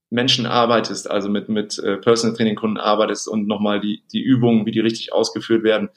Menschen 0.08 0.46
arbeitest, 0.46 1.10
also 1.10 1.28
mit, 1.28 1.48
mit 1.48 1.78
äh, 1.78 1.96
Personal 1.96 2.36
Training 2.36 2.54
Kunden 2.54 2.76
arbeitest 2.76 3.26
und 3.26 3.48
nochmal 3.48 3.80
die, 3.80 4.04
die 4.12 4.22
Übungen, 4.22 4.66
wie 4.66 4.70
die 4.70 4.80
richtig 4.80 5.12
ausgeführt 5.12 5.64
werden, 5.64 5.88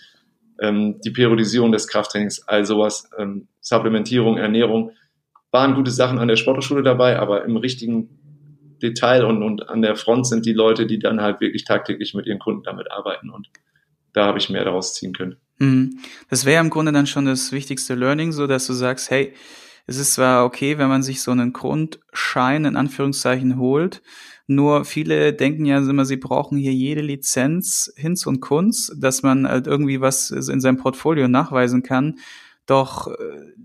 ähm, 0.60 1.00
die 1.04 1.12
Periodisierung 1.12 1.72
des 1.72 1.88
Krafttrainings, 1.88 2.48
all 2.48 2.66
sowas, 2.66 3.10
ähm, 3.18 3.48
Supplementierung, 3.62 4.38
Ernährung, 4.38 4.92
waren 5.52 5.76
gute 5.76 5.92
Sachen 5.92 6.20
an 6.20 6.28
der 6.28 6.36
Sporthochschule 6.36 6.84
dabei, 6.84 7.20
aber 7.20 7.46
im 7.46 7.58
richtigen 7.58 8.10
Detail 8.82 9.26
und, 9.26 9.42
und 9.42 9.70
an 9.70 9.82
der 9.82 9.96
Front 9.96 10.28
sind 10.28 10.46
die 10.46 10.54
Leute, 10.54 10.86
die 10.86 11.00
dann 11.00 11.22
halt 11.22 11.40
wirklich 11.40 11.64
tagtäglich 11.64 12.14
mit 12.14 12.26
ihren 12.26 12.40
Kunden 12.40 12.64
damit 12.64 12.92
arbeiten 12.92 13.30
und 13.30 13.48
da 14.14 14.26
habe 14.26 14.38
ich 14.38 14.50
mehr 14.50 14.64
daraus 14.64 14.94
ziehen 14.94 15.14
können. 15.14 15.38
Mhm. 15.60 16.00
Das 16.30 16.46
wäre 16.46 16.62
im 16.62 16.70
Grunde 16.70 16.92
dann 16.92 17.08
schon 17.08 17.26
das 17.26 17.52
wichtigste 17.52 17.96
Learning, 17.96 18.32
so 18.32 18.48
dass 18.48 18.68
du 18.68 18.74
sagst, 18.74 19.10
hey, 19.12 19.34
es 19.88 19.98
ist 19.98 20.14
zwar 20.14 20.46
okay, 20.46 20.78
wenn 20.78 20.90
man 20.90 21.04
sich 21.04 21.22
so 21.22 21.32
einen 21.32 21.54
Grundschein 21.54 22.66
in 22.66 22.76
Anführungszeichen 22.76 23.58
holt, 23.60 24.02
nur 24.48 24.86
viele 24.86 25.34
denken 25.34 25.66
ja 25.66 25.78
immer, 25.80 26.06
sie 26.06 26.18
brauchen 26.18 26.58
hier 26.58 26.74
jede 26.74 27.02
Lizenz 27.02 27.92
Hinz 27.96 28.25
und 28.25 28.42
Kunst, 28.42 28.94
dass 28.98 29.24
man 29.24 29.48
halt 29.48 29.68
irgendwie 29.68 30.02
was 30.02 30.30
in 30.30 30.62
seinem 30.62 30.78
Portfolio 30.78 31.28
nachweisen 31.28 31.82
kann. 31.82 32.20
Doch 32.68 33.08
äh, 33.08 33.14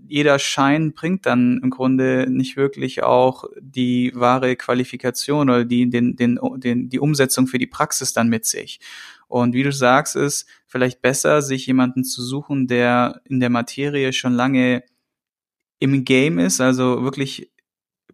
jeder 0.07 0.37
Schein 0.37 0.93
bringt 0.93 1.25
dann 1.25 1.59
im 1.63 1.71
Grunde 1.71 2.27
nicht 2.29 2.55
wirklich 2.55 3.01
auch 3.03 3.45
die 3.59 4.11
wahre 4.13 4.55
Qualifikation 4.55 5.49
oder 5.49 5.65
die, 5.65 5.89
den, 5.89 6.15
den, 6.15 6.39
den, 6.57 6.89
die 6.89 6.99
Umsetzung 6.99 7.47
für 7.47 7.57
die 7.57 7.67
Praxis 7.67 8.13
dann 8.13 8.29
mit 8.29 8.45
sich. 8.45 8.79
Und 9.27 9.53
wie 9.53 9.63
du 9.63 9.71
sagst, 9.71 10.15
ist 10.15 10.45
vielleicht 10.67 11.01
besser, 11.01 11.41
sich 11.41 11.65
jemanden 11.65 12.03
zu 12.03 12.21
suchen, 12.21 12.67
der 12.67 13.21
in 13.25 13.39
der 13.39 13.49
Materie 13.49 14.13
schon 14.13 14.33
lange 14.33 14.83
im 15.79 16.05
Game 16.05 16.37
ist, 16.37 16.61
also 16.61 17.03
wirklich 17.03 17.50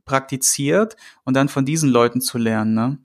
praktiziert 0.08 0.96
und 1.24 1.36
dann 1.36 1.50
von 1.50 1.66
diesen 1.66 1.92
Leuten 1.92 2.22
zu 2.22 2.40
lernen, 2.40 2.74
ne? 2.74 2.98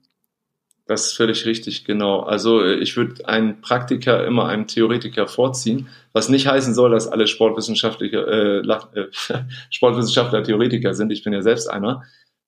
Das 0.85 1.07
ist 1.07 1.13
völlig 1.13 1.45
richtig, 1.45 1.85
genau. 1.85 2.21
Also 2.21 2.61
äh, 2.61 2.75
ich 2.75 2.97
würde 2.97 3.25
einen 3.27 3.61
Praktiker 3.61 4.25
immer 4.25 4.47
einem 4.47 4.67
Theoretiker 4.67 5.27
vorziehen, 5.27 5.87
was 6.11 6.27
nicht 6.27 6.47
heißen 6.47 6.73
soll, 6.73 6.91
dass 6.91 7.07
alle 7.07 7.27
Sportwissenschaftler, 7.27 8.07
äh, 8.11 8.59
äh, 8.59 9.07
Sportwissenschaftler 9.69 10.43
Theoretiker 10.43 10.93
sind. 10.93 11.11
Ich 11.11 11.23
bin 11.23 11.31
ja 11.31 11.41
selbst 11.41 11.69
einer. 11.69 12.03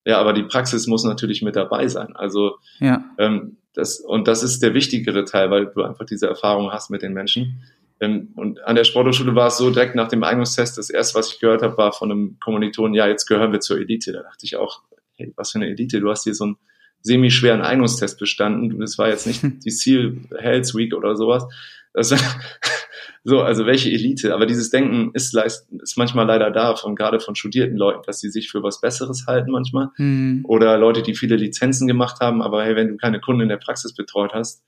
Ja, 0.05 0.19
aber 0.19 0.33
die 0.33 0.43
Praxis 0.43 0.85
muss 0.85 1.03
natürlich 1.05 1.41
mit 1.41 1.55
dabei 1.55 1.87
sein. 1.87 2.15
Also 2.15 2.57
ja. 2.79 3.05
ähm, 3.17 3.57
das, 3.73 3.99
und 3.99 4.27
das 4.27 4.43
ist 4.43 4.61
der 4.61 4.73
wichtigere 4.73 5.23
Teil, 5.23 5.49
weil 5.49 5.67
du 5.67 5.83
einfach 5.83 6.05
diese 6.05 6.27
Erfahrung 6.27 6.71
hast 6.71 6.89
mit 6.89 7.01
den 7.01 7.13
Menschen. 7.13 7.63
Ähm, 7.99 8.33
und 8.35 8.63
an 8.63 8.75
der 8.75 8.83
Sporthochschule 8.83 9.35
war 9.35 9.47
es 9.47 9.57
so, 9.57 9.69
direkt 9.69 9.95
nach 9.95 10.07
dem 10.07 10.23
Eignungstest, 10.23 10.77
das 10.77 10.89
erste, 10.89 11.17
was 11.17 11.33
ich 11.33 11.39
gehört 11.39 11.61
habe, 11.61 11.77
war 11.77 11.93
von 11.93 12.11
einem 12.11 12.37
Kommilitonen, 12.39 12.93
ja, 12.93 13.07
jetzt 13.07 13.25
gehören 13.25 13.51
wir 13.51 13.61
zur 13.61 13.77
Elite. 13.77 14.11
Da 14.11 14.23
dachte 14.23 14.45
ich 14.45 14.55
auch, 14.57 14.83
hey, 15.13 15.33
was 15.35 15.51
für 15.51 15.59
eine 15.59 15.69
Elite? 15.69 15.99
Du 15.99 16.09
hast 16.09 16.23
hier 16.23 16.35
so 16.35 16.45
einen 16.45 16.57
semi-schweren 17.01 17.61
Eignungstest 17.61 18.19
bestanden. 18.19 18.79
Das 18.79 18.97
war 18.97 19.09
jetzt 19.09 19.27
nicht 19.27 19.41
die 19.65 19.71
Seal 19.71 20.17
Health 20.37 20.73
Week 20.75 20.93
oder 20.93 21.15
sowas. 21.15 21.45
Das, 21.93 22.09
so, 23.23 23.41
also 23.41 23.65
welche 23.65 23.89
Elite? 23.89 24.33
Aber 24.33 24.45
dieses 24.45 24.71
Denken 24.71 25.11
ist, 25.13 25.33
ist 25.35 25.97
manchmal 25.97 26.25
leider 26.25 26.51
da, 26.51 26.75
von, 26.75 26.95
gerade 26.95 27.21
von 27.21 27.35
studierten 27.35 27.77
Leuten, 27.77 28.01
dass 28.05 28.19
sie 28.19 28.29
sich 28.29 28.49
für 28.49 28.61
was 28.61 28.81
Besseres 28.81 29.25
halten 29.27 29.51
manchmal. 29.51 29.89
Mhm. 29.97 30.41
Oder 30.45 30.77
Leute, 30.77 31.01
die 31.01 31.15
viele 31.15 31.37
Lizenzen 31.37 31.87
gemacht 31.87 32.19
haben, 32.19 32.41
aber 32.41 32.65
hey, 32.65 32.75
wenn 32.75 32.89
du 32.89 32.97
keine 32.97 33.21
Kunden 33.21 33.41
in 33.41 33.49
der 33.49 33.57
Praxis 33.57 33.93
betreut 33.93 34.33
hast, 34.33 34.63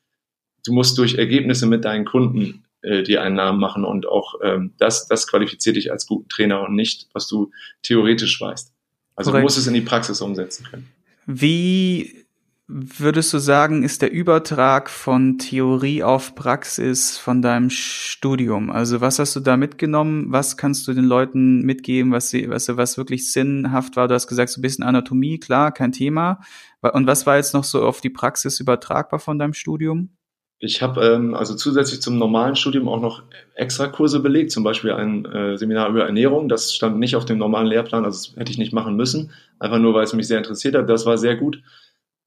du 0.65 0.74
musst 0.74 0.98
durch 0.98 1.15
Ergebnisse 1.15 1.65
mit 1.65 1.84
deinen 1.84 2.05
Kunden 2.05 2.63
äh, 2.81 3.03
die 3.03 3.17
einen 3.17 3.36
Namen 3.36 3.60
machen 3.60 3.86
und 3.86 4.07
auch 4.07 4.36
ähm, 4.43 4.74
das, 4.77 5.07
das 5.07 5.27
qualifiziert 5.27 5.75
dich 5.75 5.91
als 5.91 6.07
guten 6.07 6.29
Trainer 6.29 6.62
und 6.62 6.75
nicht, 6.75 7.07
was 7.13 7.27
du 7.27 7.51
theoretisch 7.81 8.39
weißt. 8.39 8.74
Also 9.15 9.31
Korrekt. 9.31 9.41
du 9.41 9.46
musst 9.46 9.57
es 9.57 9.67
in 9.67 9.74
die 9.74 9.81
Praxis 9.81 10.22
umsetzen 10.22 10.65
können. 10.65 10.88
Wie 11.25 12.27
würdest 12.67 13.34
du 13.34 13.38
sagen, 13.38 13.84
ist 13.84 14.01
der 14.01 14.12
Übertrag 14.12 14.89
von 14.89 15.38
Theorie 15.38 16.03
auf 16.03 16.36
Praxis 16.36 17.17
von 17.17 17.41
deinem 17.41 17.69
Studium? 17.69 18.69
Also 18.69 19.00
was 19.00 19.19
hast 19.19 19.36
du 19.36 19.39
da 19.39 19.55
mitgenommen? 19.55 20.31
Was 20.31 20.57
kannst 20.57 20.88
du 20.88 20.93
den 20.93 21.05
Leuten 21.05 21.62
mitgeben, 21.62 22.12
was 22.12 22.29
sie, 22.29 22.50
was, 22.50 22.67
was 22.75 22.98
wirklich 22.98 23.31
sinnhaft 23.31 23.96
war? 23.96 24.10
Du 24.10 24.13
hast 24.13 24.27
gesagt, 24.27 24.50
so 24.50 24.60
ein 24.60 24.62
bisschen 24.62 24.84
Anatomie, 24.84 25.39
klar, 25.39 25.72
kein 25.72 25.93
Thema. 25.93 26.41
Und 26.81 27.07
was 27.07 27.25
war 27.25 27.38
jetzt 27.38 27.53
noch 27.53 27.63
so 27.63 27.84
auf 27.84 28.01
die 28.01 28.10
Praxis 28.10 28.60
übertragbar 28.60 29.19
von 29.19 29.39
deinem 29.39 29.53
Studium? 29.53 30.16
Ich 30.60 30.82
habe 30.82 31.06
ähm, 31.06 31.36
also 31.36 31.56
zusätzlich 31.56 32.02
zum 32.02 32.18
normalen 32.18 32.56
Studium 32.56 32.90
auch 32.90 33.00
noch 33.00 33.22
extra 33.54 33.88
Kurse 33.88 34.20
belegt, 34.20 34.52
zum 34.52 34.64
Beispiel 34.64 34.92
ein 34.92 35.26
äh, 35.26 35.56
Seminar 35.58 35.90
über 35.90 36.06
Ernährung. 36.06 36.50
Das 36.50 36.74
stand 36.74 36.98
nicht 36.98 37.16
auf 37.16 37.26
dem 37.26 37.38
normalen 37.38 37.68
Lehrplan, 37.68 38.06
also 38.06 38.30
das 38.30 38.38
hätte 38.38 38.52
ich 38.52 38.58
nicht 38.58 38.74
machen 38.74 38.96
müssen, 38.96 39.32
einfach 39.60 39.78
nur, 39.78 39.94
weil 39.94 40.04
es 40.04 40.14
mich 40.14 40.28
sehr 40.28 40.40
interessiert 40.40 40.74
hat. 40.74 40.90
Das 40.90 41.06
war 41.06 41.18
sehr 41.20 41.36
gut. 41.36 41.62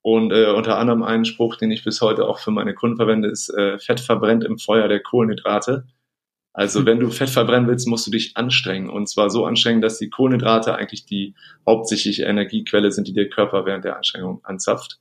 Und 0.02 0.32
äh, 0.32 0.46
unter 0.46 0.78
anderem 0.78 1.02
ein 1.02 1.24
Spruch, 1.24 1.56
den 1.56 1.72
ich 1.72 1.84
bis 1.84 2.00
heute 2.00 2.26
auch 2.26 2.38
für 2.38 2.52
meine 2.52 2.72
Kunden 2.72 2.96
verwende, 2.96 3.28
ist 3.28 3.50
äh, 3.50 3.78
Fett 3.78 4.00
verbrennt 4.00 4.44
im 4.44 4.58
Feuer 4.58 4.88
der 4.88 5.00
Kohlenhydrate. 5.00 5.86
Also 6.52 6.86
wenn 6.86 7.00
du 7.00 7.10
Fett 7.10 7.30
verbrennen 7.30 7.68
willst, 7.68 7.88
musst 7.88 8.06
du 8.06 8.12
dich 8.12 8.36
anstrengen. 8.36 8.88
Und 8.90 9.08
zwar 9.08 9.28
so 9.30 9.44
anstrengen, 9.44 9.80
dass 9.80 9.98
die 9.98 10.08
Kohlenhydrate 10.08 10.74
eigentlich 10.74 11.04
die 11.04 11.34
hauptsächliche 11.66 12.24
Energiequelle 12.24 12.92
sind, 12.92 13.08
die 13.08 13.12
der 13.12 13.28
Körper 13.28 13.66
während 13.66 13.84
der 13.84 13.96
Anstrengung 13.96 14.40
anzapft. 14.44 15.00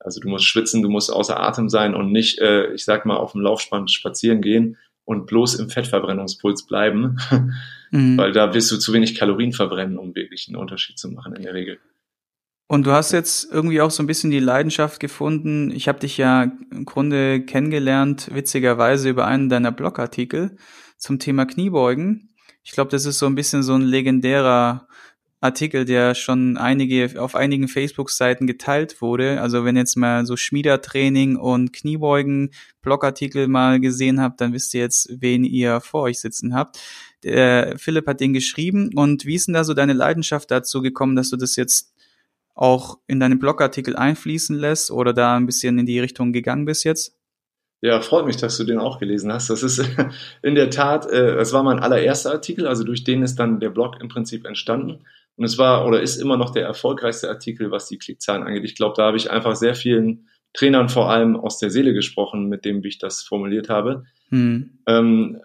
Also 0.00 0.20
du 0.20 0.28
musst 0.28 0.46
schwitzen, 0.46 0.82
du 0.82 0.88
musst 0.88 1.12
außer 1.12 1.38
Atem 1.38 1.68
sein 1.68 1.94
und 1.94 2.10
nicht, 2.10 2.38
äh, 2.38 2.72
ich 2.72 2.84
sag 2.84 3.06
mal, 3.06 3.16
auf 3.16 3.32
dem 3.32 3.42
Laufspann 3.42 3.86
spazieren 3.86 4.40
gehen 4.40 4.78
und 5.04 5.26
bloß 5.26 5.56
im 5.56 5.68
Fettverbrennungspuls 5.68 6.66
bleiben, 6.66 7.18
mhm. 7.90 8.16
weil 8.16 8.32
da 8.32 8.54
wirst 8.54 8.70
du 8.72 8.78
zu 8.78 8.92
wenig 8.92 9.14
Kalorien 9.14 9.52
verbrennen, 9.52 9.98
um 9.98 10.14
wirklich 10.14 10.48
einen 10.48 10.56
Unterschied 10.56 10.98
zu 10.98 11.10
machen 11.10 11.36
in 11.36 11.42
der 11.42 11.54
Regel. 11.54 11.78
Und 12.66 12.86
du 12.86 12.92
hast 12.92 13.10
jetzt 13.10 13.52
irgendwie 13.52 13.80
auch 13.80 13.90
so 13.90 14.02
ein 14.02 14.06
bisschen 14.06 14.30
die 14.30 14.38
Leidenschaft 14.38 15.00
gefunden. 15.00 15.72
Ich 15.72 15.88
habe 15.88 15.98
dich 15.98 16.16
ja 16.16 16.52
im 16.70 16.84
Grunde 16.84 17.44
kennengelernt, 17.44 18.30
witzigerweise 18.32 19.10
über 19.10 19.26
einen 19.26 19.48
deiner 19.48 19.72
Blogartikel 19.72 20.56
zum 20.96 21.18
Thema 21.18 21.46
Kniebeugen. 21.46 22.30
Ich 22.62 22.70
glaube, 22.70 22.90
das 22.90 23.06
ist 23.06 23.18
so 23.18 23.26
ein 23.26 23.34
bisschen 23.34 23.64
so 23.64 23.74
ein 23.74 23.82
legendärer 23.82 24.86
Artikel, 25.40 25.86
der 25.86 26.14
schon 26.14 26.58
einige 26.58 27.20
auf 27.20 27.34
einigen 27.34 27.66
Facebook-Seiten 27.66 28.46
geteilt 28.46 29.00
wurde. 29.00 29.40
Also 29.40 29.64
wenn 29.64 29.76
jetzt 29.76 29.96
mal 29.96 30.26
so 30.26 30.36
Schmiedertraining 30.36 31.36
und 31.36 31.72
Kniebeugen 31.72 32.50
Blogartikel 32.82 33.48
mal 33.48 33.80
gesehen 33.80 34.20
habt, 34.20 34.40
dann 34.40 34.52
wisst 34.52 34.74
ihr 34.74 34.82
jetzt, 34.82 35.08
wen 35.10 35.44
ihr 35.44 35.80
vor 35.80 36.02
euch 36.02 36.20
sitzen 36.20 36.54
habt. 36.54 36.78
Der 37.24 37.78
Philipp 37.78 38.06
hat 38.06 38.20
den 38.20 38.34
geschrieben 38.34 38.90
und 38.94 39.24
wie 39.24 39.34
ist 39.34 39.46
denn 39.46 39.54
da 39.54 39.64
so 39.64 39.72
deine 39.72 39.94
Leidenschaft 39.94 40.50
dazu 40.50 40.82
gekommen, 40.82 41.16
dass 41.16 41.30
du 41.30 41.36
das 41.36 41.56
jetzt 41.56 41.94
auch 42.54 42.98
in 43.06 43.20
deinen 43.20 43.38
Blogartikel 43.38 43.96
einfließen 43.96 44.56
lässt 44.56 44.90
oder 44.90 45.14
da 45.14 45.36
ein 45.36 45.46
bisschen 45.46 45.78
in 45.78 45.86
die 45.86 46.00
Richtung 46.00 46.32
gegangen 46.32 46.66
bist 46.66 46.84
jetzt? 46.84 47.16
Ja, 47.82 48.02
freut 48.02 48.26
mich, 48.26 48.36
dass 48.36 48.58
du 48.58 48.64
den 48.64 48.78
auch 48.78 48.98
gelesen 48.98 49.32
hast. 49.32 49.48
Das 49.48 49.62
ist 49.62 49.82
in 50.42 50.54
der 50.54 50.68
Tat, 50.68 51.06
äh, 51.06 51.36
das 51.36 51.54
war 51.54 51.62
mein 51.62 51.78
allererster 51.78 52.32
Artikel, 52.32 52.66
also 52.66 52.84
durch 52.84 53.04
den 53.04 53.22
ist 53.22 53.36
dann 53.36 53.58
der 53.58 53.70
Blog 53.70 53.96
im 54.00 54.08
Prinzip 54.08 54.44
entstanden. 54.44 55.06
Und 55.36 55.44
es 55.44 55.58
war 55.58 55.86
oder 55.86 56.00
ist 56.02 56.16
immer 56.16 56.36
noch 56.36 56.50
der 56.50 56.64
erfolgreichste 56.64 57.28
Artikel, 57.28 57.70
was 57.70 57.88
die 57.88 57.98
Klickzahlen 57.98 58.42
angeht. 58.42 58.64
Ich 58.64 58.74
glaube, 58.74 58.94
da 58.96 59.04
habe 59.04 59.16
ich 59.16 59.30
einfach 59.30 59.56
sehr 59.56 59.74
vielen 59.74 60.28
Trainern 60.52 60.88
vor 60.88 61.10
allem 61.10 61.36
aus 61.36 61.58
der 61.58 61.70
Seele 61.70 61.94
gesprochen, 61.94 62.48
mit 62.48 62.64
dem, 62.64 62.82
wie 62.82 62.88
ich 62.88 62.98
das 62.98 63.22
formuliert 63.22 63.68
habe. 63.68 64.04
Hm. 64.28 64.80
Ähm, 64.86 65.40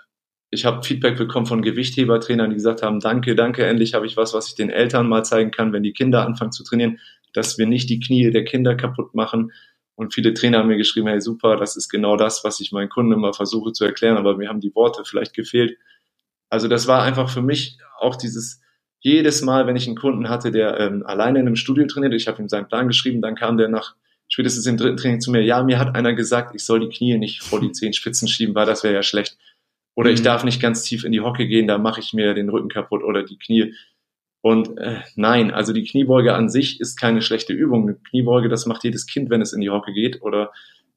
ich 0.50 0.66
habe 0.66 0.84
Feedback 0.84 1.18
bekommen 1.18 1.46
von 1.46 1.62
Gewichthebertrainern, 1.62 2.50
die 2.50 2.56
gesagt 2.56 2.82
haben, 2.82 3.00
danke, 3.00 3.36
danke, 3.36 3.66
endlich 3.66 3.94
habe 3.94 4.06
ich 4.06 4.18
was, 4.18 4.34
was 4.34 4.48
ich 4.48 4.56
den 4.56 4.70
Eltern 4.70 5.08
mal 5.08 5.24
zeigen 5.24 5.52
kann, 5.52 5.74
wenn 5.74 5.84
die 5.84 5.94
Kinder 5.94 6.26
anfangen 6.26 6.52
zu 6.52 6.64
trainieren, 6.64 7.00
dass 7.34 7.58
wir 7.58 7.68
nicht 7.68 7.90
die 7.90 8.00
Knie 8.00 8.32
der 8.32 8.46
Kinder 8.46 8.76
kaputt 8.76 9.14
machen. 9.14 9.52
Und 9.96 10.14
viele 10.14 10.34
Trainer 10.34 10.60
haben 10.60 10.68
mir 10.68 10.78
geschrieben, 10.78 11.08
hey 11.08 11.22
super, 11.22 11.56
das 11.56 11.76
ist 11.76 11.90
genau 11.90 12.18
das, 12.18 12.44
was 12.44 12.60
ich 12.60 12.72
meinen 12.72 12.90
Kunden 12.90 13.14
immer 13.14 13.34
versuche 13.34 13.72
zu 13.72 13.86
erklären, 13.86 14.18
aber 14.18 14.38
mir 14.38 14.50
haben 14.50 14.62
die 14.62 14.74
Worte 14.76 15.04
vielleicht 15.06 15.34
gefehlt. 15.34 15.78
Also 16.50 16.68
das 16.68 16.88
war 16.88 17.04
einfach 17.04 17.30
für 17.30 17.42
mich 17.42 17.78
auch 18.00 18.16
dieses, 18.16 18.62
jedes 19.06 19.44
Mal, 19.44 19.68
wenn 19.68 19.76
ich 19.76 19.86
einen 19.86 19.96
Kunden 19.96 20.30
hatte, 20.30 20.50
der 20.50 20.80
ähm, 20.80 21.06
alleine 21.06 21.40
in 21.40 21.46
einem 21.46 21.56
Studio 21.56 21.86
trainiert, 21.86 22.16
ich 22.16 22.28
habe 22.28 22.42
ihm 22.42 22.50
seinen 22.50 22.68
Plan 22.68 22.88
geschrieben, 22.88 23.22
dann 23.22 23.36
kam 23.36 23.56
der 23.56 23.70
nach 23.70 23.94
spätestens 24.28 24.66
im 24.66 24.78
dritten 24.78 24.98
Training 24.98 25.22
zu 25.22 25.30
mir, 25.30 25.44
ja, 25.44 25.62
mir 25.62 25.78
hat 25.78 25.96
einer 25.96 26.14
gesagt, 26.14 26.56
ich 26.56 26.66
soll 26.66 26.80
die 26.80 26.90
Knie 26.90 27.16
nicht 27.20 27.44
vor 27.44 27.62
die 27.62 27.72
zehn 27.72 27.94
Spitzen 27.94 28.28
schieben, 28.28 28.56
weil 28.56 28.66
das 28.66 28.84
wäre 28.84 28.96
ja 28.96 29.04
schlecht. 29.04 29.38
Oder 29.94 30.10
mhm. 30.10 30.16
ich 30.16 30.22
darf 30.24 30.44
nicht 30.44 30.60
ganz 30.60 30.82
tief 30.82 31.04
in 31.04 31.12
die 31.12 31.22
Hocke 31.22 31.48
gehen, 31.48 31.68
da 31.68 31.78
mache 31.78 32.00
ich 32.00 32.14
mir 32.14 32.34
den 32.34 32.50
Rücken 32.50 32.68
kaputt 32.68 33.04
oder 33.04 33.22
die 33.22 33.38
Knie. 33.38 33.76
Und 34.42 34.76
äh, 34.80 35.02
nein, 35.16 35.52
also 35.52 35.72
die 35.72 35.84
Kniebeuge 35.84 36.34
an 36.34 36.50
sich 36.50 36.82
ist 36.82 37.00
keine 37.00 37.22
schlechte 37.22 37.54
Übung. 37.54 37.84
Eine 37.84 37.98
Kniebeuge, 38.10 38.50
das 38.50 38.66
macht 38.66 38.84
jedes 38.84 39.06
Kind, 39.06 39.30
wenn 39.30 39.42
es 39.42 39.54
in 39.54 39.62
die 39.62 39.70
Hocke 39.70 39.94
geht. 39.94 40.24
Oder 40.24 40.52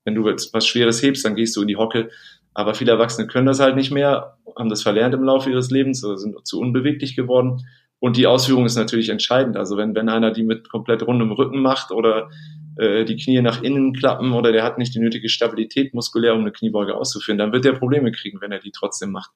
wenn 0.05 0.15
du 0.15 0.25
was 0.25 0.67
Schweres 0.67 1.03
hebst, 1.03 1.27
dann 1.27 1.37
gehst 1.37 1.55
du 1.57 1.61
in 1.61 1.69
die 1.69 1.77
Hocke. 1.77 2.09
Aber 2.55 2.73
viele 2.73 2.93
Erwachsene 2.93 3.27
können 3.27 3.47
das 3.47 3.61
halt 3.61 3.77
nicht 3.77 3.91
mehr, 3.91 4.38
haben 4.57 4.71
das 4.71 4.83
verlernt 4.83 5.15
im 5.15 5.25
Laufe 5.25 5.50
ihres 5.50 5.71
Lebens 5.71 6.03
oder 6.03 6.17
sind 6.17 6.35
zu 6.47 6.59
unbeweglich 6.59 7.15
geworden. 7.15 7.67
Und 8.00 8.17
die 8.17 8.26
Ausführung 8.26 8.64
ist 8.64 8.76
natürlich 8.76 9.09
entscheidend. 9.09 9.57
Also 9.57 9.76
wenn, 9.76 9.95
wenn 9.95 10.09
einer 10.09 10.31
die 10.31 10.45
mit 10.45 10.69
komplett 10.69 11.02
rundem 11.02 11.33
Rücken 11.33 11.61
macht 11.61 11.90
oder 11.90 12.31
äh, 12.76 13.05
die 13.05 13.17
Knie 13.17 13.43
nach 13.43 13.62
innen 13.62 13.93
klappen 13.93 14.33
oder 14.33 14.52
der 14.52 14.62
hat 14.62 14.78
nicht 14.78 14.95
die 14.95 15.00
nötige 15.00 15.28
Stabilität 15.28 15.95
muskulär, 15.95 16.35
um 16.35 16.40
eine 16.40 16.52
Kniebeuge 16.52 16.95
auszuführen, 16.95 17.38
dann 17.38 17.52
wird 17.52 17.67
er 17.67 17.73
Probleme 17.73 18.12
kriegen, 18.12 18.40
wenn 18.40 18.52
er 18.52 18.61
die 18.61 18.71
trotzdem 18.71 19.11
macht. 19.11 19.33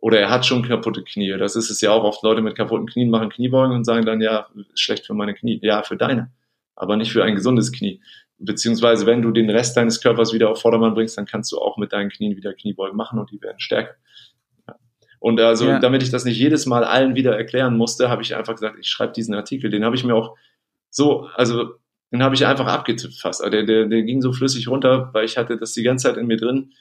Oder 0.00 0.20
er 0.20 0.28
hat 0.28 0.44
schon 0.44 0.62
kaputte 0.62 1.02
Knie. 1.02 1.34
Das 1.38 1.56
ist 1.56 1.70
es 1.70 1.80
ja 1.80 1.90
auch 1.92 2.04
oft. 2.04 2.22
Leute 2.22 2.42
mit 2.42 2.56
kaputten 2.56 2.86
Knien 2.86 3.08
machen 3.08 3.30
Kniebeugen 3.30 3.74
und 3.74 3.84
sagen 3.84 4.04
dann, 4.04 4.20
ja, 4.20 4.48
schlecht 4.74 5.06
für 5.06 5.14
meine 5.14 5.32
Knie. 5.32 5.58
Ja, 5.62 5.82
für 5.82 5.96
deine. 5.96 6.30
Aber 6.76 6.98
nicht 6.98 7.10
für 7.10 7.24
ein 7.24 7.34
gesundes 7.34 7.72
Knie. 7.72 8.02
Beziehungsweise, 8.36 9.06
wenn 9.06 9.22
du 9.22 9.30
den 9.30 9.48
Rest 9.48 9.78
deines 9.78 10.02
Körpers 10.02 10.34
wieder 10.34 10.50
auf 10.50 10.60
Vordermann 10.60 10.92
bringst, 10.92 11.16
dann 11.16 11.24
kannst 11.24 11.52
du 11.52 11.58
auch 11.58 11.78
mit 11.78 11.94
deinen 11.94 12.10
Knien 12.10 12.36
wieder 12.36 12.52
Kniebeugen 12.52 12.98
machen 12.98 13.18
und 13.18 13.30
die 13.30 13.40
werden 13.40 13.60
stärker. 13.60 13.94
Und 15.24 15.40
also, 15.40 15.68
ja. 15.68 15.78
damit 15.78 16.02
ich 16.02 16.10
das 16.10 16.26
nicht 16.26 16.36
jedes 16.36 16.66
Mal 16.66 16.84
allen 16.84 17.14
wieder 17.14 17.34
erklären 17.34 17.78
musste, 17.78 18.10
habe 18.10 18.20
ich 18.20 18.36
einfach 18.36 18.56
gesagt, 18.56 18.76
ich 18.78 18.88
schreibe 18.88 19.14
diesen 19.14 19.32
Artikel. 19.32 19.70
Den 19.70 19.82
habe 19.82 19.96
ich 19.96 20.04
mir 20.04 20.14
auch 20.14 20.36
so, 20.90 21.30
also 21.34 21.76
den 22.12 22.22
habe 22.22 22.34
ich 22.34 22.44
einfach 22.44 22.66
abgetippt 22.66 23.18
fast. 23.18 23.40
Also 23.40 23.50
der, 23.50 23.62
der, 23.62 23.86
der 23.86 24.02
ging 24.02 24.20
so 24.20 24.34
flüssig 24.34 24.68
runter, 24.68 25.08
weil 25.14 25.24
ich 25.24 25.38
hatte 25.38 25.56
das 25.56 25.72
die 25.72 25.82
ganze 25.82 26.08
Zeit 26.08 26.18
in 26.18 26.26
mir 26.26 26.36
drin, 26.36 26.72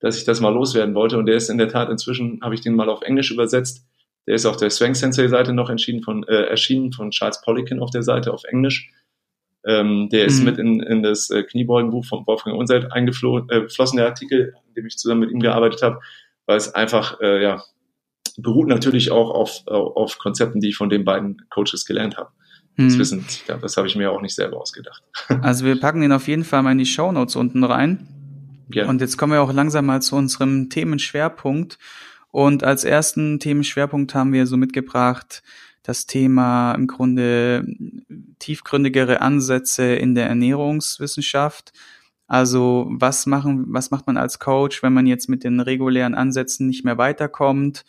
dass 0.00 0.18
ich 0.18 0.24
das 0.24 0.40
mal 0.40 0.52
loswerden 0.52 0.96
wollte. 0.96 1.16
Und 1.16 1.26
der 1.26 1.36
ist 1.36 1.48
in 1.48 1.58
der 1.58 1.68
Tat 1.68 1.90
inzwischen, 1.90 2.40
habe 2.42 2.56
ich 2.56 2.60
den 2.60 2.74
mal 2.74 2.88
auf 2.88 3.02
Englisch 3.02 3.30
übersetzt. 3.30 3.86
Der 4.26 4.34
ist 4.34 4.46
auf 4.46 4.56
der 4.56 4.70
Swank 4.70 4.96
Sensei 4.96 5.28
Seite 5.28 5.52
noch 5.52 5.70
entschieden 5.70 6.02
von, 6.02 6.24
äh, 6.24 6.46
erschienen 6.46 6.90
von 6.90 7.12
Charles 7.12 7.40
Poliquin 7.42 7.78
auf 7.78 7.90
der 7.90 8.02
Seite 8.02 8.32
auf 8.32 8.42
Englisch. 8.42 8.90
Ähm, 9.64 10.08
der 10.10 10.24
ist 10.24 10.40
mhm. 10.40 10.44
mit 10.44 10.58
in, 10.58 10.80
in 10.80 11.04
das 11.04 11.30
äh, 11.30 11.44
Kniebeugenbuch 11.44 12.04
von 12.04 12.26
Wolfgang 12.26 12.58
Unselt 12.58 12.90
eingeflossen, 12.90 13.48
äh, 13.48 14.02
der 14.02 14.06
Artikel, 14.06 14.54
in 14.66 14.74
dem 14.74 14.86
ich 14.86 14.98
zusammen 14.98 15.20
mit 15.20 15.30
ihm 15.30 15.38
gearbeitet 15.38 15.82
habe, 15.82 16.00
weil 16.46 16.56
es 16.56 16.74
einfach, 16.74 17.20
äh, 17.20 17.40
ja, 17.40 17.62
beruht 18.38 18.68
natürlich 18.68 19.10
auch 19.10 19.30
auf, 19.30 19.66
auf 19.66 20.18
Konzepten, 20.18 20.60
die 20.60 20.70
ich 20.70 20.76
von 20.76 20.90
den 20.90 21.04
beiden 21.04 21.42
Coaches 21.50 21.84
gelernt 21.84 22.16
habe. 22.16 22.30
Das 22.76 22.94
hm. 22.94 22.98
wissen, 23.00 23.26
das 23.46 23.76
habe 23.76 23.86
ich 23.86 23.96
mir 23.96 24.10
auch 24.10 24.22
nicht 24.22 24.34
selber 24.34 24.60
ausgedacht. 24.60 25.02
Also 25.42 25.64
wir 25.64 25.78
packen 25.78 26.00
den 26.00 26.12
auf 26.12 26.26
jeden 26.26 26.44
Fall 26.44 26.62
mal 26.62 26.72
in 26.72 26.78
die 26.78 26.86
Show 26.86 27.12
Notes 27.12 27.36
unten 27.36 27.64
rein. 27.64 28.08
Gerne. 28.70 28.88
Und 28.88 29.00
jetzt 29.00 29.18
kommen 29.18 29.32
wir 29.34 29.42
auch 29.42 29.52
langsam 29.52 29.86
mal 29.86 30.00
zu 30.00 30.16
unserem 30.16 30.70
Themenschwerpunkt. 30.70 31.78
Und 32.30 32.64
als 32.64 32.84
ersten 32.84 33.38
Themenschwerpunkt 33.38 34.14
haben 34.14 34.32
wir 34.32 34.46
so 34.46 34.56
mitgebracht 34.56 35.42
das 35.82 36.06
Thema 36.06 36.72
im 36.74 36.86
Grunde 36.86 37.66
tiefgründigere 38.38 39.20
Ansätze 39.20 39.94
in 39.94 40.14
der 40.14 40.28
Ernährungswissenschaft. 40.28 41.72
Also 42.28 42.86
was 42.88 43.26
machen, 43.26 43.66
was 43.68 43.90
macht 43.90 44.06
man 44.06 44.16
als 44.16 44.38
Coach, 44.38 44.82
wenn 44.82 44.92
man 44.92 45.06
jetzt 45.06 45.28
mit 45.28 45.44
den 45.44 45.60
regulären 45.60 46.14
Ansätzen 46.14 46.68
nicht 46.68 46.84
mehr 46.84 46.98
weiterkommt? 46.98 47.84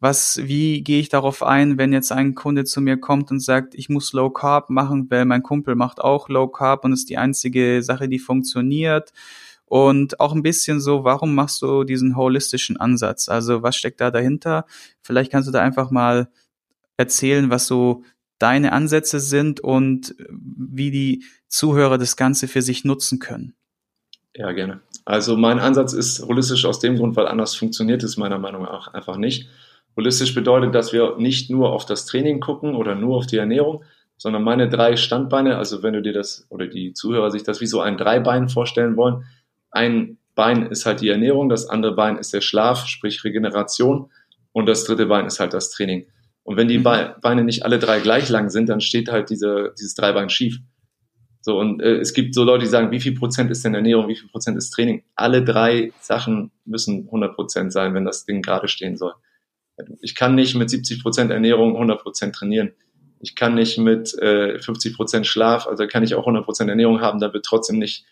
Was, 0.00 0.40
wie 0.44 0.82
gehe 0.82 1.00
ich 1.00 1.08
darauf 1.08 1.42
ein, 1.42 1.76
wenn 1.76 1.92
jetzt 1.92 2.12
ein 2.12 2.36
Kunde 2.36 2.64
zu 2.64 2.80
mir 2.80 2.98
kommt 2.98 3.32
und 3.32 3.40
sagt, 3.40 3.74
ich 3.74 3.88
muss 3.88 4.12
Low 4.12 4.30
Carb 4.30 4.70
machen, 4.70 5.10
weil 5.10 5.24
mein 5.24 5.42
Kumpel 5.42 5.74
macht 5.74 6.00
auch 6.00 6.28
Low 6.28 6.46
Carb 6.46 6.84
und 6.84 6.92
ist 6.92 7.10
die 7.10 7.18
einzige 7.18 7.82
Sache, 7.82 8.08
die 8.08 8.20
funktioniert. 8.20 9.12
Und 9.64 10.20
auch 10.20 10.34
ein 10.34 10.42
bisschen 10.42 10.80
so, 10.80 11.04
warum 11.04 11.34
machst 11.34 11.60
du 11.62 11.84
diesen 11.84 12.16
holistischen 12.16 12.76
Ansatz? 12.78 13.28
Also 13.28 13.62
was 13.62 13.76
steckt 13.76 14.00
da 14.00 14.10
dahinter? 14.10 14.66
Vielleicht 15.02 15.32
kannst 15.32 15.48
du 15.48 15.52
da 15.52 15.60
einfach 15.60 15.90
mal 15.90 16.28
erzählen, 16.96 17.50
was 17.50 17.66
so 17.66 18.04
deine 18.38 18.72
Ansätze 18.72 19.20
sind 19.20 19.60
und 19.60 20.14
wie 20.30 20.90
die 20.90 21.24
Zuhörer 21.48 21.98
das 21.98 22.16
Ganze 22.16 22.48
für 22.48 22.62
sich 22.62 22.84
nutzen 22.84 23.18
können. 23.18 23.54
Ja, 24.34 24.52
gerne. 24.52 24.80
Also 25.04 25.36
mein 25.36 25.58
Ansatz 25.58 25.92
ist 25.92 26.22
holistisch 26.22 26.64
aus 26.64 26.78
dem 26.78 26.96
Grund, 26.96 27.16
weil 27.16 27.26
anders 27.26 27.54
funktioniert 27.54 28.02
es 28.04 28.16
meiner 28.16 28.38
Meinung 28.38 28.62
nach 28.62 28.88
einfach 28.88 29.16
nicht. 29.16 29.48
Holistisch 29.98 30.32
bedeutet, 30.32 30.76
dass 30.76 30.92
wir 30.92 31.16
nicht 31.18 31.50
nur 31.50 31.72
auf 31.72 31.84
das 31.84 32.06
Training 32.06 32.38
gucken 32.38 32.76
oder 32.76 32.94
nur 32.94 33.16
auf 33.16 33.26
die 33.26 33.36
Ernährung, 33.36 33.82
sondern 34.16 34.44
meine 34.44 34.68
drei 34.68 34.94
Standbeine, 34.94 35.58
also 35.58 35.82
wenn 35.82 35.92
du 35.92 36.00
dir 36.00 36.12
das 36.12 36.46
oder 36.50 36.68
die 36.68 36.92
Zuhörer 36.92 37.32
sich 37.32 37.42
das 37.42 37.60
wie 37.60 37.66
so 37.66 37.80
ein 37.80 37.96
Dreibein 37.96 38.48
vorstellen 38.48 38.96
wollen, 38.96 39.24
ein 39.72 40.18
Bein 40.36 40.66
ist 40.66 40.86
halt 40.86 41.00
die 41.00 41.08
Ernährung, 41.08 41.48
das 41.48 41.68
andere 41.68 41.96
Bein 41.96 42.16
ist 42.16 42.32
der 42.32 42.42
Schlaf, 42.42 42.86
sprich 42.86 43.24
Regeneration 43.24 44.08
und 44.52 44.66
das 44.66 44.84
dritte 44.84 45.06
Bein 45.06 45.26
ist 45.26 45.40
halt 45.40 45.52
das 45.52 45.70
Training. 45.70 46.06
Und 46.44 46.56
wenn 46.56 46.68
die 46.68 46.78
mhm. 46.78 47.16
Beine 47.20 47.42
nicht 47.42 47.64
alle 47.64 47.80
drei 47.80 47.98
gleich 47.98 48.28
lang 48.28 48.50
sind, 48.50 48.68
dann 48.68 48.80
steht 48.80 49.10
halt 49.10 49.30
diese, 49.30 49.74
dieses 49.76 49.96
Dreibein 49.96 50.30
schief. 50.30 50.60
So, 51.40 51.58
und 51.58 51.82
äh, 51.82 51.96
es 51.96 52.12
gibt 52.12 52.36
so 52.36 52.44
Leute, 52.44 52.66
die 52.66 52.70
sagen, 52.70 52.92
wie 52.92 53.00
viel 53.00 53.16
Prozent 53.16 53.50
ist 53.50 53.64
denn 53.64 53.74
Ernährung, 53.74 54.06
wie 54.06 54.14
viel 54.14 54.28
Prozent 54.28 54.56
ist 54.56 54.70
Training? 54.70 55.02
Alle 55.16 55.42
drei 55.42 55.92
Sachen 56.00 56.52
müssen 56.64 57.06
100 57.06 57.34
Prozent 57.34 57.72
sein, 57.72 57.94
wenn 57.94 58.04
das 58.04 58.26
Ding 58.26 58.42
gerade 58.42 58.68
stehen 58.68 58.96
soll. 58.96 59.14
Ich 60.00 60.14
kann 60.14 60.34
nicht 60.34 60.54
mit 60.54 60.70
70 60.70 61.02
Prozent 61.02 61.30
Ernährung 61.30 61.74
100 61.74 62.02
Prozent 62.02 62.34
trainieren. 62.34 62.72
Ich 63.20 63.34
kann 63.34 63.54
nicht 63.54 63.78
mit 63.78 64.16
äh, 64.18 64.58
50 64.58 64.96
Prozent 64.96 65.26
Schlaf, 65.26 65.66
also 65.66 65.86
kann 65.86 66.02
ich 66.02 66.14
auch 66.14 66.20
100 66.20 66.44
Prozent 66.44 66.70
Ernährung 66.70 67.00
haben, 67.00 67.20
da 67.20 67.32
wird 67.32 67.44
trotzdem 67.44 67.78
nicht 67.78 68.04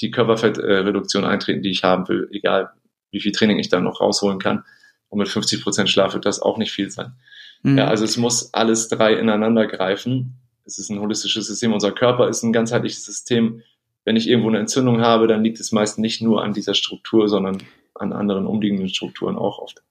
die 0.00 0.10
Körperfettreduktion 0.10 1.24
eintreten, 1.24 1.62
die 1.62 1.70
ich 1.70 1.84
haben 1.84 2.08
will, 2.08 2.28
egal 2.32 2.70
wie 3.10 3.20
viel 3.20 3.32
Training 3.32 3.58
ich 3.58 3.68
da 3.68 3.80
noch 3.80 4.00
rausholen 4.00 4.38
kann. 4.38 4.64
Und 5.08 5.18
mit 5.18 5.28
50 5.28 5.62
Prozent 5.62 5.88
Schlaf 5.88 6.14
wird 6.14 6.26
das 6.26 6.40
auch 6.40 6.58
nicht 6.58 6.72
viel 6.72 6.90
sein. 6.90 7.12
Mhm. 7.62 7.78
Ja, 7.78 7.88
also 7.88 8.04
es 8.04 8.16
muss 8.16 8.52
alles 8.52 8.88
drei 8.88 9.14
ineinander 9.14 9.66
greifen. 9.66 10.38
Es 10.64 10.78
ist 10.78 10.90
ein 10.90 11.00
holistisches 11.00 11.46
System. 11.46 11.72
Unser 11.72 11.92
Körper 11.92 12.28
ist 12.28 12.42
ein 12.42 12.52
ganzheitliches 12.52 13.04
System. 13.04 13.62
Wenn 14.04 14.16
ich 14.16 14.28
irgendwo 14.28 14.48
eine 14.48 14.58
Entzündung 14.58 15.00
habe, 15.00 15.26
dann 15.26 15.42
liegt 15.42 15.60
es 15.60 15.72
meist 15.72 15.98
nicht 15.98 16.22
nur 16.22 16.42
an 16.42 16.52
dieser 16.52 16.74
Struktur, 16.74 17.28
sondern 17.28 17.62
an 17.94 18.12
anderen 18.12 18.46
umliegenden 18.46 18.88
Strukturen 18.88 19.36
auch 19.36 19.58
oft. 19.58 19.82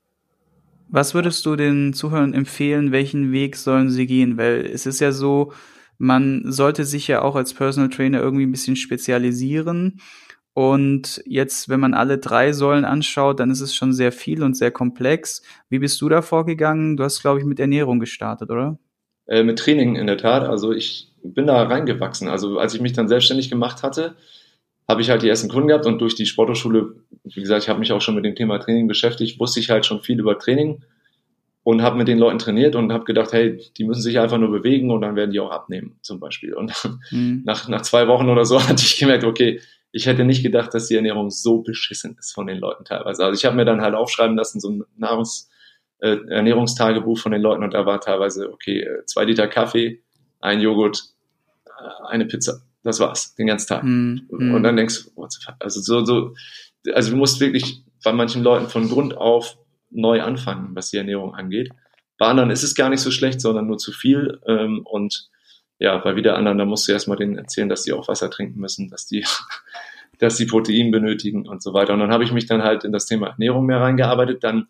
Was 0.88 1.14
würdest 1.14 1.46
du 1.46 1.56
den 1.56 1.94
Zuhörern 1.94 2.34
empfehlen? 2.34 2.92
Welchen 2.92 3.32
Weg 3.32 3.56
sollen 3.56 3.90
sie 3.90 4.06
gehen? 4.06 4.38
Weil 4.38 4.66
es 4.66 4.86
ist 4.86 5.00
ja 5.00 5.12
so, 5.12 5.54
man 5.98 6.44
sollte 6.52 6.86
sich 6.86 7.08
ja 7.08 7.22
auch 7.22 7.36
als 7.36 7.54
Personal 7.54 7.90
Trainer 7.90 8.20
irgendwie 8.20 8.46
ein 8.46 8.52
bisschen 8.52 8.76
spezialisieren. 8.76 10.00
Und 10.54 11.22
jetzt, 11.26 11.68
wenn 11.68 11.82
man 11.82 11.94
alle 11.94 12.18
drei 12.18 12.54
Säulen 12.54 12.86
anschaut, 12.86 13.42
dann 13.42 13.52
ist 13.52 13.60
es 13.60 13.76
schon 13.76 13.92
sehr 13.92 14.14
viel 14.14 14.42
und 14.42 14.56
sehr 14.56 14.72
komplex. 14.72 15.42
Wie 15.70 15.80
bist 15.80 16.00
du 16.02 16.08
da 16.08 16.22
vorgegangen? 16.22 16.96
Du 16.96 17.04
hast, 17.04 17.22
glaube 17.22 17.40
ich, 17.40 17.46
mit 17.46 17.60
Ernährung 17.60 18.00
gestartet, 18.00 18.50
oder? 18.50 18.80
Äh, 19.28 19.44
mit 19.44 19.60
Training 19.60 19.98
in 19.98 20.08
der 20.08 20.18
Tat. 20.18 20.44
Also 20.44 20.72
ich 20.72 21.12
bin 21.24 21.48
da 21.48 21.64
reingewachsen. 21.64 22.30
Also 22.30 22.58
als 22.58 22.74
ich 22.74 22.80
mich 22.80 22.94
dann 22.94 23.10
selbstständig 23.10 23.50
gemacht 23.50 23.84
hatte, 23.84 24.16
habe 24.88 25.02
ich 25.02 25.10
halt 25.10 25.24
die 25.24 25.30
ersten 25.30 25.50
Kunden 25.50 25.68
gehabt 25.68 25.86
und 25.86 26.00
durch 26.00 26.16
die 26.16 26.26
Sporthochschule, 26.26 26.96
wie 27.24 27.42
gesagt, 27.42 27.64
ich 27.64 27.70
habe 27.70 27.80
mich 27.80 27.92
auch 27.92 28.02
schon 28.02 28.16
mit 28.16 28.26
dem 28.26 28.36
Thema 28.36 28.60
Training 28.60 28.88
beschäftigt, 28.88 29.40
wusste 29.40 29.60
ich 29.60 29.70
halt 29.70 29.86
schon 29.86 30.02
viel 30.02 30.20
über 30.20 30.38
Training 30.38 30.84
und 31.64 31.82
habe 31.82 31.98
mit 31.98 32.08
den 32.08 32.20
Leuten 32.20 32.38
trainiert 32.38 32.76
und 32.76 32.94
habe 32.94 33.06
gedacht, 33.06 33.34
hey, 33.34 33.60
die 33.78 33.86
müssen 33.86 34.04
sich 34.04 34.20
einfach 34.20 34.38
nur 34.38 34.52
bewegen 34.52 34.92
und 34.92 35.02
dann 35.02 35.16
werden 35.16 35.32
die 35.32 35.40
auch 35.40 35.50
abnehmen, 35.50 35.98
zum 36.02 36.20
Beispiel. 36.20 36.54
Und 36.54 36.72
mhm. 37.10 37.42
nach, 37.46 37.68
nach 37.68 37.82
zwei 37.82 38.08
Wochen 38.08 38.30
oder 38.30 38.46
so 38.46 38.62
hatte 38.68 38.84
ich 38.84 39.00
gemerkt, 39.00 39.24
okay, 39.24 39.60
ich 39.92 40.06
hätte 40.06 40.26
nicht 40.26 40.44
gedacht, 40.44 40.74
dass 40.74 40.88
die 40.88 40.96
Ernährung 40.96 41.32
so 41.32 41.64
beschissen 41.64 42.18
ist 42.20 42.34
von 42.34 42.46
den 42.46 42.60
Leuten 42.60 42.86
teilweise. 42.86 43.26
Also 43.26 43.40
ich 43.40 43.46
habe 43.46 43.56
mir 43.56 43.66
dann 43.66 43.82
halt 43.82 43.96
aufschreiben 43.96 44.36
lassen, 44.36 44.60
so 44.60 44.70
ein 44.70 44.84
Nahrungs, 44.98 45.50
äh, 46.00 46.18
Ernährungstagebuch 46.30 47.18
von 47.18 47.32
den 47.32 47.42
Leuten 47.42 47.64
und 47.64 47.74
da 47.74 47.86
war 47.88 48.00
teilweise, 48.00 48.52
okay, 48.52 48.82
äh, 48.82 49.06
zwei 49.06 49.24
Liter 49.24 49.48
Kaffee, 49.48 50.04
ein 50.42 50.60
Joghurt, 50.60 51.02
äh, 51.66 52.08
eine 52.08 52.26
Pizza. 52.26 52.62
Das 52.86 53.00
war's, 53.00 53.34
den 53.36 53.48
ganzen 53.48 53.68
Tag. 53.68 53.84
Mm, 53.84 54.20
Und 54.30 54.64
dann 54.64 54.78
denkst 54.78 55.06
du, 55.16 55.28
also 55.60 55.82
so, 55.82 56.06
so, 56.06 56.36
also 56.94 57.12
du 57.12 57.18
musst 57.18 57.40
wirklich 57.40 57.84
bei 58.04 58.14
manchen 58.14 58.44
Leuten 58.44 58.70
von 58.70 58.88
Grund 58.88 59.18
auf 59.18 59.58
neu 59.90 60.22
anfangen, 60.22 60.76
was 60.76 60.92
die 60.92 60.98
Ernährung 60.98 61.34
angeht. 61.34 61.72
Bei 62.20 62.28
anderen 62.28 62.52
ist 62.52 62.64
es 62.64 62.76
gar 62.76 62.90
nicht 62.90 63.02
so 63.02 63.10
schlecht, 63.10 63.42
sondern 63.42 63.66
nur 63.66 63.80
zu 63.80 63.92
viel. 63.92 64.40
Ähm, 64.48 64.82
und 64.86 65.30
ja, 65.80 65.98
bei 65.98 66.16
wieder 66.16 66.38
anderen, 66.38 66.60
da 66.60 66.66
musst 66.66 66.88
du 66.88 66.92
erstmal 66.92 67.18
denen 67.18 67.38
erzählen, 67.38 67.70
dass 67.70 67.84
die 67.84 67.92
auch 67.92 68.08
Wasser 68.08 68.30
trinken 68.30 68.60
müssen, 68.60 68.90
dass 68.90 69.08
die, 69.08 69.26
dass 70.20 70.38
die 70.38 70.46
Protein 70.46 70.92
benötigen 70.92 71.48
und 71.48 71.64
so 71.64 71.74
weiter. 71.74 71.94
Und 71.94 72.00
dann 72.00 72.12
habe 72.12 72.24
ich 72.24 72.32
mich 72.32 72.46
dann 72.46 72.62
halt 72.62 72.84
in 72.84 72.92
das 72.92 73.08
Thema 73.08 73.30
Ernährung 73.30 73.66
mehr 73.66 73.82
reingearbeitet. 73.82 74.44
Dann 74.44 74.68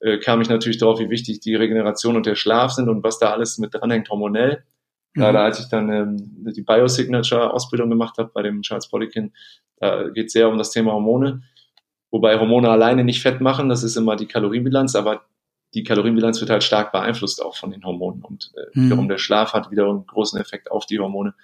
äh, 0.00 0.18
kam 0.18 0.42
ich 0.42 0.50
natürlich 0.50 0.76
darauf, 0.76 1.00
wie 1.00 1.08
wichtig 1.08 1.40
die 1.40 1.54
Regeneration 1.54 2.14
und 2.14 2.26
der 2.26 2.34
Schlaf 2.34 2.72
sind 2.72 2.90
und 2.90 3.02
was 3.02 3.18
da 3.18 3.32
alles 3.32 3.56
mit 3.56 3.72
dranhängt 3.72 4.10
hormonell. 4.10 4.64
Mhm. 5.14 5.20
Gerade 5.20 5.40
als 5.40 5.60
ich 5.60 5.68
dann 5.68 5.90
ähm, 5.90 6.52
die 6.54 6.62
Biosignature-Ausbildung 6.62 7.90
gemacht 7.90 8.18
habe 8.18 8.30
bei 8.32 8.42
dem 8.42 8.62
Charles 8.62 8.88
Poliquin, 8.88 9.32
da 9.78 10.08
geht 10.08 10.26
es 10.26 10.32
sehr 10.32 10.48
um 10.48 10.58
das 10.58 10.70
Thema 10.70 10.92
Hormone. 10.92 11.42
Wobei 12.10 12.38
Hormone 12.38 12.68
alleine 12.68 13.02
nicht 13.02 13.22
fett 13.22 13.40
machen, 13.40 13.68
das 13.68 13.82
ist 13.82 13.96
immer 13.96 14.16
die 14.16 14.26
Kalorienbilanz, 14.26 14.94
aber 14.94 15.22
die 15.74 15.82
Kalorienbilanz 15.82 16.40
wird 16.40 16.50
halt 16.50 16.62
stark 16.62 16.92
beeinflusst 16.92 17.42
auch 17.42 17.56
von 17.56 17.72
den 17.72 17.84
Hormonen 17.84 18.22
und 18.22 18.52
äh, 18.56 18.78
mhm. 18.78 18.84
wiederum 18.86 19.08
der 19.08 19.18
Schlaf 19.18 19.52
hat 19.52 19.70
wiederum 19.70 19.96
einen 19.96 20.06
großen 20.06 20.40
Effekt 20.40 20.70
auf 20.70 20.86
die 20.86 21.00
Hormone. 21.00 21.34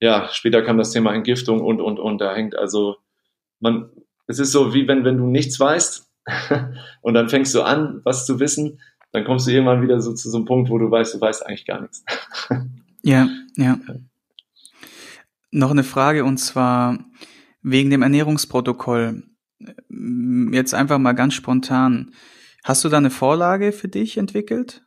Ja, 0.00 0.28
später 0.32 0.62
kam 0.62 0.78
das 0.78 0.90
Thema 0.90 1.14
Entgiftung 1.14 1.60
und, 1.60 1.80
und, 1.80 1.98
und, 1.98 2.20
da 2.20 2.34
hängt 2.34 2.56
also, 2.56 2.96
man, 3.60 3.88
es 4.26 4.38
ist 4.38 4.52
so, 4.52 4.74
wie 4.74 4.86
wenn, 4.88 5.04
wenn 5.04 5.16
du 5.16 5.26
nichts 5.26 5.58
weißt 5.58 6.10
und 7.00 7.14
dann 7.14 7.28
fängst 7.28 7.54
du 7.54 7.62
an, 7.62 8.00
was 8.04 8.26
zu 8.26 8.40
wissen, 8.40 8.80
dann 9.12 9.24
kommst 9.24 9.46
du 9.46 9.52
irgendwann 9.52 9.82
wieder 9.82 10.00
so 10.00 10.12
zu 10.12 10.30
so 10.30 10.38
einem 10.38 10.46
Punkt, 10.46 10.70
wo 10.70 10.78
du 10.78 10.90
weißt, 10.90 11.14
du 11.14 11.20
weißt 11.20 11.46
eigentlich 11.46 11.66
gar 11.66 11.80
nichts. 11.80 12.04
ja, 13.02 13.28
ja. 13.56 13.78
Noch 15.50 15.70
eine 15.70 15.84
Frage 15.84 16.24
und 16.24 16.38
zwar 16.38 16.98
wegen 17.62 17.90
dem 17.90 18.02
Ernährungsprotokoll. 18.02 19.24
Jetzt 20.52 20.74
einfach 20.74 20.98
mal 20.98 21.12
ganz 21.12 21.34
spontan. 21.34 22.12
Hast 22.64 22.84
du 22.84 22.88
da 22.88 22.96
eine 22.96 23.10
Vorlage 23.10 23.72
für 23.72 23.88
dich 23.88 24.16
entwickelt? 24.16 24.82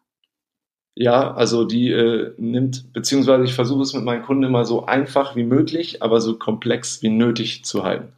Ja, 0.96 1.34
also 1.34 1.66
die 1.66 1.92
äh, 1.92 2.34
nimmt, 2.38 2.94
beziehungsweise 2.94 3.44
ich 3.44 3.54
versuche 3.54 3.82
es 3.82 3.94
mit 3.94 4.06
meinen 4.06 4.24
Kunden 4.24 4.44
immer 4.44 4.64
so 4.64 4.86
einfach 4.86 5.36
wie 5.36 5.44
möglich, 5.44 6.02
aber 6.02 6.22
so 6.22 6.38
komplex 6.38 7.02
wie 7.02 7.10
nötig 7.10 7.66
zu 7.66 7.84
halten. 7.84 8.14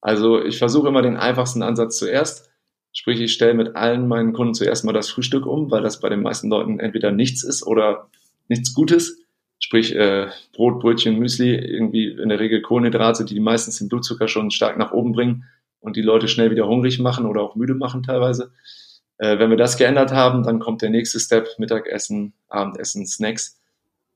Also 0.00 0.42
ich 0.42 0.58
versuche 0.58 0.88
immer 0.88 1.02
den 1.02 1.16
einfachsten 1.16 1.62
Ansatz 1.62 1.98
zuerst. 1.98 2.50
Sprich, 2.92 3.20
ich 3.20 3.32
stelle 3.32 3.54
mit 3.54 3.76
allen 3.76 4.08
meinen 4.08 4.32
Kunden 4.32 4.54
zuerst 4.54 4.84
mal 4.84 4.92
das 4.92 5.08
Frühstück 5.08 5.46
um, 5.46 5.70
weil 5.70 5.82
das 5.82 6.00
bei 6.00 6.08
den 6.08 6.22
meisten 6.22 6.48
Leuten 6.48 6.80
entweder 6.80 7.12
nichts 7.12 7.44
ist 7.44 7.64
oder 7.64 8.08
nichts 8.48 8.74
Gutes. 8.74 9.25
Sprich, 9.58 9.94
äh, 9.94 10.28
Brot, 10.54 10.80
Brötchen, 10.80 11.18
Müsli, 11.18 11.54
irgendwie 11.54 12.08
in 12.08 12.28
der 12.28 12.38
Regel 12.38 12.60
Kohlenhydrate, 12.62 13.24
die 13.24 13.40
meistens 13.40 13.78
den 13.78 13.88
Blutzucker 13.88 14.28
schon 14.28 14.50
stark 14.50 14.76
nach 14.76 14.92
oben 14.92 15.12
bringen 15.12 15.44
und 15.80 15.96
die 15.96 16.02
Leute 16.02 16.28
schnell 16.28 16.50
wieder 16.50 16.66
hungrig 16.66 16.98
machen 16.98 17.26
oder 17.26 17.42
auch 17.42 17.56
müde 17.56 17.74
machen 17.74 18.02
teilweise. 18.02 18.52
Äh, 19.18 19.38
wenn 19.38 19.50
wir 19.50 19.56
das 19.56 19.76
geändert 19.76 20.12
haben, 20.12 20.42
dann 20.42 20.58
kommt 20.58 20.82
der 20.82 20.90
nächste 20.90 21.18
Step, 21.20 21.48
Mittagessen, 21.58 22.34
Abendessen, 22.48 23.06
Snacks. 23.06 23.58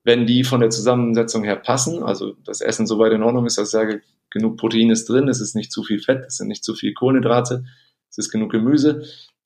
Wenn 0.04 0.26
die 0.26 0.44
von 0.44 0.60
der 0.60 0.70
Zusammensetzung 0.70 1.44
her 1.44 1.56
passen, 1.56 2.02
also 2.02 2.34
das 2.44 2.60
Essen 2.60 2.86
soweit 2.86 3.12
in 3.12 3.22
Ordnung 3.22 3.46
ist, 3.46 3.58
dass 3.58 3.68
ich 3.68 3.72
sage, 3.72 4.02
genug 4.30 4.56
Protein 4.56 4.90
ist 4.90 5.08
drin, 5.08 5.28
es 5.28 5.40
ist 5.40 5.54
nicht 5.54 5.72
zu 5.72 5.82
viel 5.82 6.00
Fett, 6.00 6.24
es 6.26 6.36
sind 6.36 6.48
nicht 6.48 6.64
zu 6.64 6.74
viel 6.74 6.94
Kohlenhydrate, 6.94 7.64
es 8.08 8.18
ist 8.18 8.30
genug 8.30 8.50
Gemüse, 8.50 9.04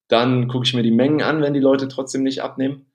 dann 0.09 0.49
gucke 0.49 0.67
ich 0.67 0.75
mir 0.75 0.83
die 0.83 0.91
Mengen 0.91 1.23
an, 1.23 1.43
wenn 1.43 1.55
die 1.55 1.61
Leute 1.61 1.89
trotzdem 1.89 2.23
nicht 2.23 2.43
abnehmen. 2.43 2.87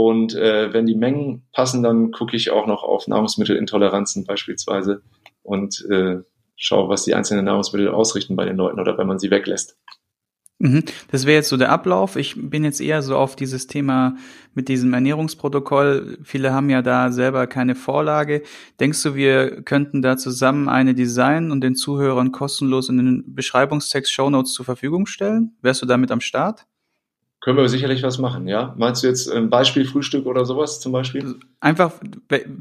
Und 0.00 0.36
äh, 0.36 0.72
wenn 0.72 0.86
die 0.86 0.94
Mengen 0.94 1.42
passen, 1.52 1.82
dann 1.82 2.12
gucke 2.12 2.36
ich 2.36 2.52
auch 2.52 2.68
noch 2.68 2.84
auf 2.84 3.08
Nahrungsmittelintoleranzen 3.08 4.26
beispielsweise 4.26 5.02
und 5.42 5.84
äh, 5.90 6.18
schaue, 6.54 6.88
was 6.88 7.02
die 7.02 7.16
einzelnen 7.16 7.46
Nahrungsmittel 7.46 7.88
ausrichten 7.88 8.36
bei 8.36 8.44
den 8.44 8.56
Leuten 8.56 8.78
oder 8.78 8.96
wenn 8.96 9.08
man 9.08 9.18
sie 9.18 9.32
weglässt. 9.32 9.76
Mhm. 10.60 10.84
Das 11.10 11.26
wäre 11.26 11.38
jetzt 11.38 11.48
so 11.48 11.56
der 11.56 11.72
Ablauf. 11.72 12.14
Ich 12.14 12.36
bin 12.36 12.62
jetzt 12.62 12.80
eher 12.80 13.02
so 13.02 13.16
auf 13.16 13.34
dieses 13.34 13.66
Thema 13.66 14.14
mit 14.54 14.68
diesem 14.68 14.94
Ernährungsprotokoll. 14.94 16.18
Viele 16.22 16.52
haben 16.52 16.70
ja 16.70 16.80
da 16.80 17.10
selber 17.10 17.48
keine 17.48 17.74
Vorlage. 17.74 18.44
Denkst 18.78 19.02
du, 19.02 19.16
wir 19.16 19.62
könnten 19.62 20.00
da 20.00 20.16
zusammen 20.16 20.68
eine 20.68 20.94
designen 20.94 21.50
und 21.50 21.60
den 21.60 21.74
Zuhörern 21.74 22.30
kostenlos 22.30 22.88
in 22.88 22.98
den 22.98 23.34
Beschreibungstext 23.34 24.12
Shownotes 24.12 24.52
zur 24.52 24.64
Verfügung 24.64 25.06
stellen? 25.06 25.56
Wärst 25.60 25.82
du 25.82 25.86
damit 25.86 26.12
am 26.12 26.20
Start? 26.20 26.68
Können 27.40 27.56
wir 27.56 27.68
sicherlich 27.68 28.02
was 28.02 28.18
machen, 28.18 28.48
ja. 28.48 28.74
Meinst 28.76 29.02
du 29.02 29.06
jetzt 29.06 29.30
ein 29.30 29.48
Beispiel 29.48 29.84
Frühstück 29.84 30.26
oder 30.26 30.44
sowas 30.44 30.80
zum 30.80 30.90
Beispiel? 30.90 31.36
Einfach, 31.60 31.92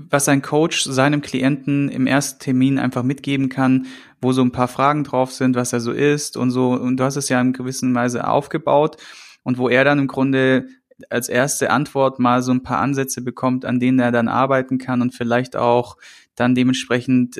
was 0.09 0.29
ein 0.29 0.43
Coach 0.43 0.83
seinem 0.83 1.21
Klienten 1.21 1.89
im 1.89 2.05
ersten 2.05 2.39
Termin 2.39 2.77
einfach 2.77 3.01
mitgeben 3.01 3.49
kann, 3.49 3.87
wo 4.21 4.33
so 4.33 4.43
ein 4.43 4.51
paar 4.51 4.67
Fragen 4.67 5.03
drauf 5.03 5.31
sind, 5.31 5.55
was 5.55 5.73
er 5.73 5.79
so 5.79 5.91
ist 5.91 6.37
und 6.37 6.51
so. 6.51 6.69
Und 6.73 6.97
du 6.97 7.03
hast 7.03 7.15
es 7.15 7.29
ja 7.29 7.41
in 7.41 7.53
gewisser 7.53 7.91
Weise 7.93 8.27
aufgebaut. 8.27 8.97
und 9.43 9.57
wo 9.57 9.69
er 9.69 9.85
dann 9.85 9.97
im 9.97 10.07
Grunde 10.07 10.67
als 11.09 11.29
erste 11.29 11.69
Antwort 11.71 12.19
mal 12.19 12.41
so 12.41 12.51
ein 12.51 12.63
paar 12.63 12.79
Ansätze 12.79 13.21
bekommt, 13.21 13.65
an 13.65 13.79
denen 13.79 13.99
er 13.99 14.11
dann 14.11 14.27
arbeiten 14.27 14.77
kann 14.77 15.01
und 15.01 15.13
vielleicht 15.13 15.55
auch 15.55 15.97
dann 16.35 16.53
dementsprechend 16.53 17.39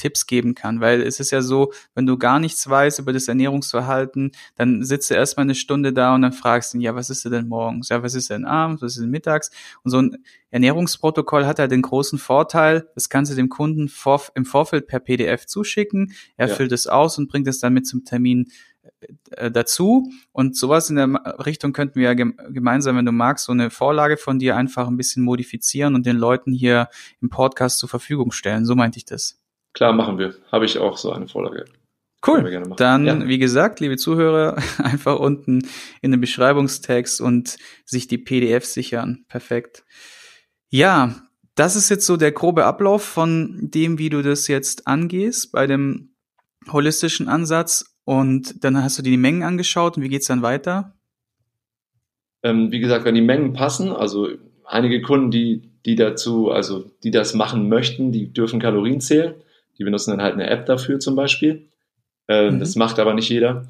Tipps 0.00 0.26
geben 0.26 0.54
kann, 0.54 0.80
weil 0.80 1.02
es 1.02 1.20
ist 1.20 1.30
ja 1.30 1.42
so, 1.42 1.72
wenn 1.94 2.06
du 2.06 2.16
gar 2.16 2.40
nichts 2.40 2.68
weißt 2.68 2.98
über 2.98 3.12
das 3.12 3.28
Ernährungsverhalten, 3.28 4.32
dann 4.56 4.82
sitzt 4.82 5.10
du 5.10 5.14
erstmal 5.14 5.44
eine 5.44 5.54
Stunde 5.54 5.92
da 5.92 6.14
und 6.14 6.22
dann 6.22 6.32
fragst 6.32 6.72
du 6.72 6.78
ihn, 6.78 6.80
ja, 6.80 6.94
was 6.94 7.10
ist 7.10 7.24
denn 7.24 7.48
morgens? 7.48 7.90
Ja, 7.90 8.02
was 8.02 8.14
ist 8.14 8.30
denn 8.30 8.46
abends? 8.46 8.80
Was 8.80 8.92
ist 8.92 9.02
denn 9.02 9.10
mittags? 9.10 9.50
Und 9.82 9.90
so 9.90 10.00
ein 10.00 10.24
Ernährungsprotokoll 10.50 11.44
hat 11.46 11.58
halt 11.58 11.70
den 11.70 11.82
großen 11.82 12.18
Vorteil, 12.18 12.88
das 12.94 13.10
kannst 13.10 13.30
du 13.30 13.36
dem 13.36 13.50
Kunden 13.50 13.88
vor, 13.88 14.22
im 14.34 14.46
Vorfeld 14.46 14.86
per 14.86 15.00
PDF 15.00 15.46
zuschicken, 15.46 16.12
er 16.36 16.48
ja. 16.48 16.54
füllt 16.54 16.72
es 16.72 16.86
aus 16.86 17.18
und 17.18 17.28
bringt 17.28 17.46
es 17.46 17.58
dann 17.58 17.74
mit 17.74 17.86
zum 17.86 18.04
Termin 18.04 18.50
äh, 19.30 19.50
dazu. 19.50 20.10
Und 20.32 20.56
sowas 20.56 20.90
in 20.90 20.96
der 20.96 21.08
Richtung 21.44 21.72
könnten 21.72 21.96
wir 21.96 22.12
ja 22.12 22.14
gemeinsam, 22.14 22.96
wenn 22.96 23.06
du 23.06 23.12
magst, 23.12 23.44
so 23.44 23.52
eine 23.52 23.70
Vorlage 23.70 24.16
von 24.16 24.38
dir 24.38 24.56
einfach 24.56 24.88
ein 24.88 24.96
bisschen 24.96 25.22
modifizieren 25.22 25.94
und 25.94 26.06
den 26.06 26.16
Leuten 26.16 26.52
hier 26.52 26.88
im 27.20 27.28
Podcast 27.28 27.78
zur 27.78 27.88
Verfügung 27.88 28.32
stellen. 28.32 28.64
So 28.64 28.74
meinte 28.74 28.98
ich 28.98 29.04
das. 29.04 29.39
Klar, 29.72 29.92
machen 29.92 30.18
wir. 30.18 30.34
Habe 30.50 30.64
ich 30.64 30.78
auch 30.78 30.96
so 30.96 31.12
eine 31.12 31.28
Vorlage. 31.28 31.64
Cool. 32.26 32.74
Dann, 32.76 33.06
ja. 33.06 33.28
wie 33.28 33.38
gesagt, 33.38 33.80
liebe 33.80 33.96
Zuhörer, 33.96 34.56
einfach 34.78 35.18
unten 35.18 35.66
in 36.02 36.10
den 36.10 36.20
Beschreibungstext 36.20 37.20
und 37.20 37.56
sich 37.84 38.08
die 38.08 38.18
PDF 38.18 38.64
sichern. 38.64 39.24
Perfekt. 39.28 39.84
Ja, 40.68 41.14
das 41.54 41.76
ist 41.76 41.88
jetzt 41.88 42.06
so 42.06 42.16
der 42.16 42.32
grobe 42.32 42.64
Ablauf 42.64 43.02
von 43.02 43.58
dem, 43.60 43.98
wie 43.98 44.10
du 44.10 44.22
das 44.22 44.48
jetzt 44.48 44.86
angehst 44.86 45.52
bei 45.52 45.66
dem 45.66 46.14
holistischen 46.70 47.28
Ansatz. 47.28 47.96
Und 48.04 48.64
dann 48.64 48.82
hast 48.82 48.98
du 48.98 49.02
dir 49.02 49.10
die 49.10 49.16
Mengen 49.16 49.42
angeschaut 49.42 49.96
und 49.96 50.02
wie 50.02 50.08
geht's 50.08 50.26
dann 50.26 50.42
weiter? 50.42 50.94
Ähm, 52.42 52.70
wie 52.70 52.80
gesagt, 52.80 53.04
wenn 53.04 53.14
die 53.14 53.20
Mengen 53.20 53.52
passen, 53.52 53.92
also 53.92 54.28
einige 54.64 55.02
Kunden, 55.02 55.30
die, 55.30 55.70
die 55.84 55.96
dazu, 55.96 56.50
also 56.50 56.90
die 57.02 57.10
das 57.10 57.34
machen 57.34 57.68
möchten, 57.68 58.12
die 58.12 58.32
dürfen 58.32 58.60
Kalorien 58.60 59.00
zählen. 59.00 59.34
Die 59.80 59.84
benutzen 59.84 60.10
dann 60.10 60.22
halt 60.22 60.34
eine 60.34 60.48
App 60.48 60.66
dafür 60.66 61.00
zum 61.00 61.16
Beispiel. 61.16 61.70
Äh, 62.28 62.50
mhm. 62.50 62.60
Das 62.60 62.76
macht 62.76 62.98
aber 62.98 63.14
nicht 63.14 63.30
jeder. 63.30 63.66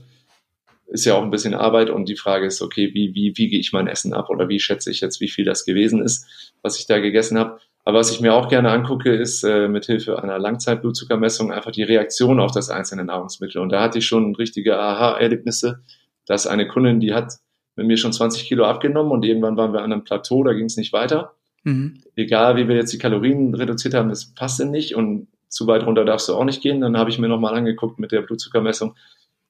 Ist 0.88 1.05
ja 1.05 1.14
auch 1.14 1.23
ein 1.23 1.31
bisschen 1.31 1.55
Arbeit 1.55 1.88
und 1.88 2.09
die 2.09 2.16
Frage 2.16 2.46
ist, 2.46 2.61
okay, 2.61 2.90
wie, 2.92 3.14
wie 3.14 3.33
wiege 3.37 3.57
ich 3.57 3.73
mein 3.73 3.87
Essen 3.87 4.12
ab 4.12 4.29
oder 4.29 4.49
wie 4.49 4.59
schätze 4.59 4.90
ich 4.90 5.01
jetzt, 5.01 5.20
wie 5.20 5.29
viel 5.29 5.44
das 5.44 5.64
gewesen 5.64 6.03
ist, 6.03 6.53
was 6.62 6.79
ich 6.79 6.87
da 6.87 6.99
gegessen 6.99 7.38
habe. 7.38 7.61
Aber 7.85 7.99
was 7.99 8.11
ich 8.11 8.20
mir 8.20 8.35
auch 8.35 8.49
gerne 8.49 8.70
angucke, 8.70 9.14
ist 9.14 9.44
äh, 9.44 9.68
mit 9.68 9.87
Hilfe 9.87 10.23
einer 10.23 10.38
Langzeitblutzuckermessung 10.38 11.53
einfach 11.53 11.70
die 11.70 11.85
Reaktion 11.85 12.40
auf 12.40 12.51
das 12.51 12.70
einzelne 12.70 13.05
Nahrungsmittel. 13.05 13.62
Und 13.62 13.70
da 13.70 13.81
hatte 13.81 13.99
ich 13.99 14.07
schon 14.07 14.35
richtige 14.35 14.79
Aha-Erlebnisse, 14.79 15.81
dass 16.27 16.49
eine 16.49 16.66
Kundin, 16.66 17.01
die 17.01 17.14
hat 17.14 17.35
mit 17.77 17.87
mir 17.87 17.96
schon 17.96 18.12
20 18.12 18.44
Kilo 18.44 18.64
abgenommen 18.64 19.12
und 19.12 19.25
irgendwann 19.25 19.57
waren 19.57 19.73
wir 19.73 19.83
an 19.83 19.92
einem 19.92 20.05
Plateau, 20.05 20.44
da 20.44 20.53
ging 20.53 20.66
es 20.66 20.77
nicht 20.77 20.92
weiter. 20.92 21.35
Mhm. 21.62 22.03
Egal, 22.16 22.57
wie 22.57 22.68
wir 22.68 22.75
jetzt 22.75 22.92
die 22.92 22.99
Kalorien 22.99 23.55
reduziert 23.55 23.94
haben, 23.94 24.09
das 24.09 24.35
passte 24.35 24.66
nicht 24.66 24.94
und 24.94 25.29
zu 25.51 25.67
weit 25.67 25.85
runter 25.85 26.05
darfst 26.05 26.29
du 26.29 26.35
auch 26.35 26.45
nicht 26.45 26.63
gehen. 26.63 26.81
Dann 26.81 26.97
habe 26.97 27.11
ich 27.11 27.19
mir 27.19 27.29
nochmal 27.29 27.55
angeguckt 27.55 27.99
mit 27.99 28.13
der 28.13 28.23
Blutzuckermessung, 28.23 28.97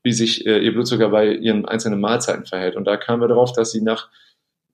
wie 0.03 0.13
sich 0.13 0.47
äh, 0.47 0.59
ihr 0.59 0.73
Blutzucker 0.73 1.11
bei 1.11 1.33
ihren 1.33 1.67
einzelnen 1.67 2.01
Mahlzeiten 2.01 2.47
verhält. 2.47 2.75
Und 2.75 2.87
da 2.87 2.97
kamen 2.97 3.23
wir 3.23 3.29
darauf, 3.29 3.53
dass 3.53 3.71
sie 3.71 3.83
nach, 3.83 4.09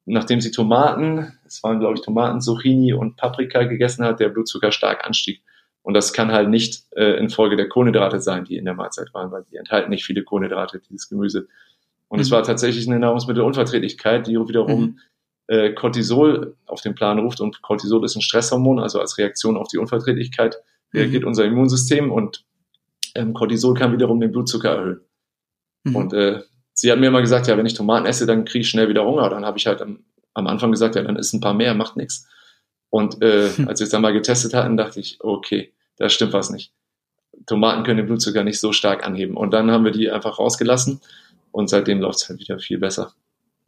nachdem 0.05 0.41
sie 0.41 0.53
Tomaten, 0.53 1.33
es 1.45 1.63
waren 1.63 1.81
glaube 1.81 1.95
ich 1.95 2.01
Tomaten, 2.01 2.41
Zucchini 2.41 2.93
und 2.95 3.17
Paprika 3.17 3.65
gegessen 3.65 4.05
hat, 4.05 4.21
der 4.21 4.29
Blutzucker 4.29 4.71
stark 4.73 5.05
anstieg. 5.05 5.43
Und 5.83 5.95
das 5.95 6.13
kann 6.13 6.33
halt 6.33 6.49
nicht 6.49 6.85
äh, 6.97 7.19
infolge 7.19 7.57
der 7.57 7.69
Kohlenhydrate 7.69 8.21
sein, 8.21 8.45
die 8.45 8.57
in 8.57 8.65
der 8.65 8.75
Mahlzeit 8.75 9.13
waren, 9.13 9.31
weil 9.31 9.45
die 9.51 9.57
enthalten 9.57 9.91
nicht 9.91 10.05
viele 10.05 10.23
Kohlenhydrate, 10.23 10.81
dieses 10.81 11.09
Gemüse. 11.09 11.49
Und 12.09 12.19
mhm. 12.19 12.23
es 12.23 12.31
war 12.31 12.43
tatsächlich 12.45 12.89
eine 12.89 12.99
Nahrungsmittelunverträglichkeit, 12.99 14.27
die 14.27 14.35
wiederum 14.35 14.81
mhm. 14.81 14.99
äh, 15.49 15.73
Cortisol 15.73 16.57
auf 16.67 16.81
den 16.81 16.95
Plan 16.95 17.19
ruft. 17.19 17.41
Und 17.41 17.63
Cortisol 17.63 18.05
ist 18.05 18.17
ein 18.17 18.23
Stresshormon, 18.23 18.79
also 18.79 19.01
als 19.01 19.19
Reaktion 19.19 19.57
auf 19.57 19.69
die 19.69 19.79
Unverträglichkeit 19.79 20.57
reagiert 20.93 21.23
mhm. 21.23 21.29
unser 21.29 21.45
Immunsystem 21.45 22.11
und 22.11 22.45
ähm, 23.15 23.33
Cortisol 23.35 23.75
kann 23.75 23.93
wiederum 23.93 24.21
den 24.21 24.33
Blutzucker 24.33 24.71
erhöhen. 24.71 25.01
Mhm. 25.85 25.97
Und 25.97 26.13
äh, 26.13 26.43
sie 26.73 26.91
hat 26.91 26.99
mir 26.99 27.09
immer 27.09 27.23
gesagt, 27.23 27.47
ja, 27.47 27.57
wenn 27.57 27.67
ich 27.67 27.75
Tomaten 27.75 28.07
esse, 28.07 28.27
dann 28.27 28.45
kriege 28.45 28.63
ich 28.63 28.69
schnell 28.69 28.89
wieder 28.89 29.05
Hunger. 29.05 29.29
Dann 29.31 29.45
habe 29.45 29.59
ich 29.59 29.67
halt 29.67 29.81
am, 29.83 30.05
am, 30.35 30.47
Anfang 30.47 30.71
gesagt, 30.71 30.97
ja, 30.97 31.03
dann 31.03 31.17
isst 31.17 31.35
ein 31.35 31.41
paar 31.41 31.55
mehr, 31.55 31.75
macht 31.75 31.97
nichts. 31.97 32.29
Und 32.91 33.23
äh, 33.23 33.51
mhm. 33.57 33.69
als 33.69 33.81
wir 33.81 33.85
es 33.85 33.91
dann 33.91 34.03
mal 34.03 34.13
getestet 34.13 34.55
hatten, 34.55 34.77
dachte 34.77 35.01
ich, 35.01 35.19
okay, 35.21 35.73
da 35.97 36.09
stimmt 36.09 36.33
was 36.33 36.51
nicht. 36.51 36.73
Tomaten 37.47 37.85
können 37.85 37.99
den 37.99 38.07
Blutzucker 38.07 38.45
nicht 38.45 38.61
so 38.61 38.73
stark 38.73 39.05
anheben. 39.05 39.37
Und 39.37 39.53
dann 39.53 39.71
haben 39.71 39.85
wir 39.85 39.93
die 39.93 40.11
einfach 40.11 40.39
rausgelassen 40.39 41.01
und 41.53 41.69
seitdem 41.69 42.01
läuft 42.01 42.23
es 42.23 42.29
halt 42.29 42.41
wieder 42.41 42.59
viel 42.59 42.79
besser. 42.79 43.15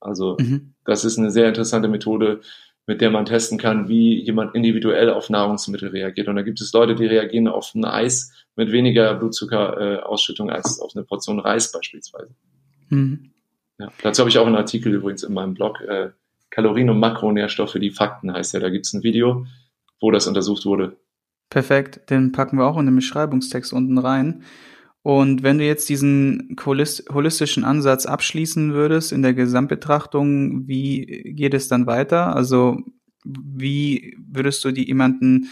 Also 0.00 0.36
mhm. 0.38 0.74
das 0.84 1.04
ist 1.04 1.18
eine 1.18 1.30
sehr 1.30 1.48
interessante 1.48 1.88
Methode, 1.88 2.40
mit 2.88 3.02
der 3.02 3.10
man 3.10 3.26
testen 3.26 3.58
kann, 3.58 3.86
wie 3.88 4.18
jemand 4.18 4.54
individuell 4.54 5.10
auf 5.10 5.28
Nahrungsmittel 5.28 5.90
reagiert. 5.90 6.26
Und 6.26 6.36
da 6.36 6.42
gibt 6.42 6.58
es 6.62 6.72
Leute, 6.72 6.94
die 6.94 7.04
reagieren 7.04 7.46
auf 7.46 7.74
ein 7.74 7.84
Eis 7.84 8.32
mit 8.56 8.72
weniger 8.72 9.14
Blutzuckerausschüttung 9.14 10.50
als 10.50 10.80
auf 10.80 10.92
eine 10.96 11.04
Portion 11.04 11.38
Reis 11.38 11.70
beispielsweise. 11.70 12.34
Mhm. 12.88 13.30
Ja, 13.78 13.92
dazu 14.02 14.20
habe 14.20 14.30
ich 14.30 14.38
auch 14.38 14.46
einen 14.46 14.56
Artikel 14.56 14.94
übrigens 14.94 15.22
in 15.22 15.34
meinem 15.34 15.52
Blog. 15.52 15.82
Äh, 15.82 16.12
Kalorien 16.48 16.88
und 16.88 16.98
Makronährstoffe, 16.98 17.74
die 17.74 17.90
Fakten 17.90 18.32
heißt 18.32 18.54
ja. 18.54 18.60
Da 18.60 18.70
gibt 18.70 18.86
es 18.86 18.94
ein 18.94 19.02
Video, 19.02 19.46
wo 20.00 20.10
das 20.10 20.26
untersucht 20.26 20.64
wurde. 20.64 20.96
Perfekt, 21.50 22.08
den 22.08 22.32
packen 22.32 22.56
wir 22.56 22.66
auch 22.66 22.78
in 22.78 22.86
den 22.86 22.96
Beschreibungstext 22.96 23.74
unten 23.74 23.98
rein. 23.98 24.44
Und 25.08 25.42
wenn 25.42 25.56
du 25.56 25.64
jetzt 25.64 25.88
diesen 25.88 26.54
holistischen 26.62 27.64
Ansatz 27.64 28.04
abschließen 28.04 28.74
würdest 28.74 29.10
in 29.10 29.22
der 29.22 29.32
Gesamtbetrachtung, 29.32 30.68
wie 30.68 31.32
geht 31.34 31.54
es 31.54 31.66
dann 31.66 31.86
weiter? 31.86 32.36
Also 32.36 32.76
wie 33.24 34.18
würdest 34.18 34.62
du 34.66 34.70
die 34.70 34.86
jemanden 34.86 35.48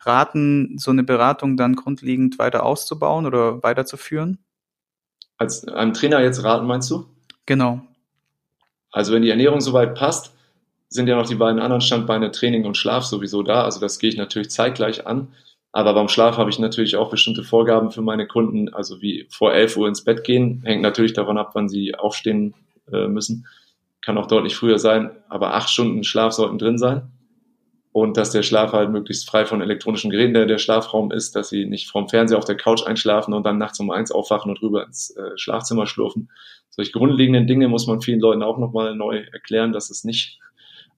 raten, 0.00 0.76
so 0.78 0.90
eine 0.90 1.04
Beratung 1.04 1.56
dann 1.56 1.76
grundlegend 1.76 2.40
weiter 2.40 2.66
auszubauen 2.66 3.26
oder 3.26 3.62
weiterzuführen? 3.62 4.38
Als 5.38 5.68
einem 5.68 5.94
Trainer 5.94 6.20
jetzt 6.20 6.42
raten, 6.42 6.66
meinst 6.66 6.90
du? 6.90 7.06
Genau. 7.46 7.82
Also 8.90 9.12
wenn 9.12 9.22
die 9.22 9.30
Ernährung 9.30 9.60
soweit 9.60 9.94
passt, 9.94 10.32
sind 10.88 11.06
ja 11.06 11.14
noch 11.14 11.28
die 11.28 11.36
beiden 11.36 11.60
anderen 11.60 11.80
Standbeine 11.80 12.32
Training 12.32 12.64
und 12.64 12.76
Schlaf 12.76 13.04
sowieso 13.04 13.44
da. 13.44 13.62
Also 13.62 13.78
das 13.78 14.00
gehe 14.00 14.10
ich 14.10 14.16
natürlich 14.16 14.50
zeitgleich 14.50 15.06
an. 15.06 15.28
Aber 15.72 15.92
beim 15.92 16.08
Schlaf 16.08 16.38
habe 16.38 16.50
ich 16.50 16.58
natürlich 16.58 16.96
auch 16.96 17.10
bestimmte 17.10 17.44
Vorgaben 17.44 17.90
für 17.90 18.02
meine 18.02 18.26
Kunden, 18.26 18.72
also 18.72 19.02
wie 19.02 19.26
vor 19.30 19.52
11 19.52 19.76
Uhr 19.76 19.88
ins 19.88 20.04
Bett 20.04 20.24
gehen, 20.24 20.62
hängt 20.64 20.82
natürlich 20.82 21.12
davon 21.12 21.36
ab, 21.36 21.50
wann 21.54 21.68
sie 21.68 21.94
aufstehen 21.94 22.54
äh, 22.92 23.08
müssen. 23.08 23.46
Kann 24.00 24.18
auch 24.18 24.26
deutlich 24.26 24.56
früher 24.56 24.78
sein, 24.78 25.10
aber 25.28 25.54
acht 25.54 25.68
Stunden 25.68 26.04
Schlaf 26.04 26.32
sollten 26.32 26.58
drin 26.58 26.78
sein. 26.78 27.10
Und 27.92 28.18
dass 28.18 28.30
der 28.30 28.42
Schlaf 28.42 28.72
halt 28.72 28.90
möglichst 28.90 29.28
frei 29.28 29.46
von 29.46 29.62
elektronischen 29.62 30.10
Geräten 30.10 30.34
der, 30.34 30.44
der 30.44 30.58
Schlafraum 30.58 31.10
ist, 31.10 31.34
dass 31.34 31.48
sie 31.48 31.64
nicht 31.64 31.90
vom 31.90 32.08
Fernseher 32.08 32.36
auf 32.36 32.44
der 32.44 32.56
Couch 32.56 32.86
einschlafen 32.86 33.32
und 33.32 33.44
dann 33.44 33.56
nachts 33.56 33.80
um 33.80 33.90
eins 33.90 34.12
aufwachen 34.12 34.50
und 34.50 34.60
rüber 34.60 34.84
ins 34.84 35.16
äh, 35.16 35.30
Schlafzimmer 35.36 35.86
schlurfen. 35.86 36.30
Solche 36.68 36.92
grundlegenden 36.92 37.46
Dinge 37.46 37.68
muss 37.68 37.86
man 37.86 38.02
vielen 38.02 38.20
Leuten 38.20 38.42
auch 38.42 38.58
nochmal 38.58 38.94
neu 38.94 39.24
erklären, 39.32 39.72
dass 39.72 39.88
es 39.88 40.04
nicht 40.04 40.38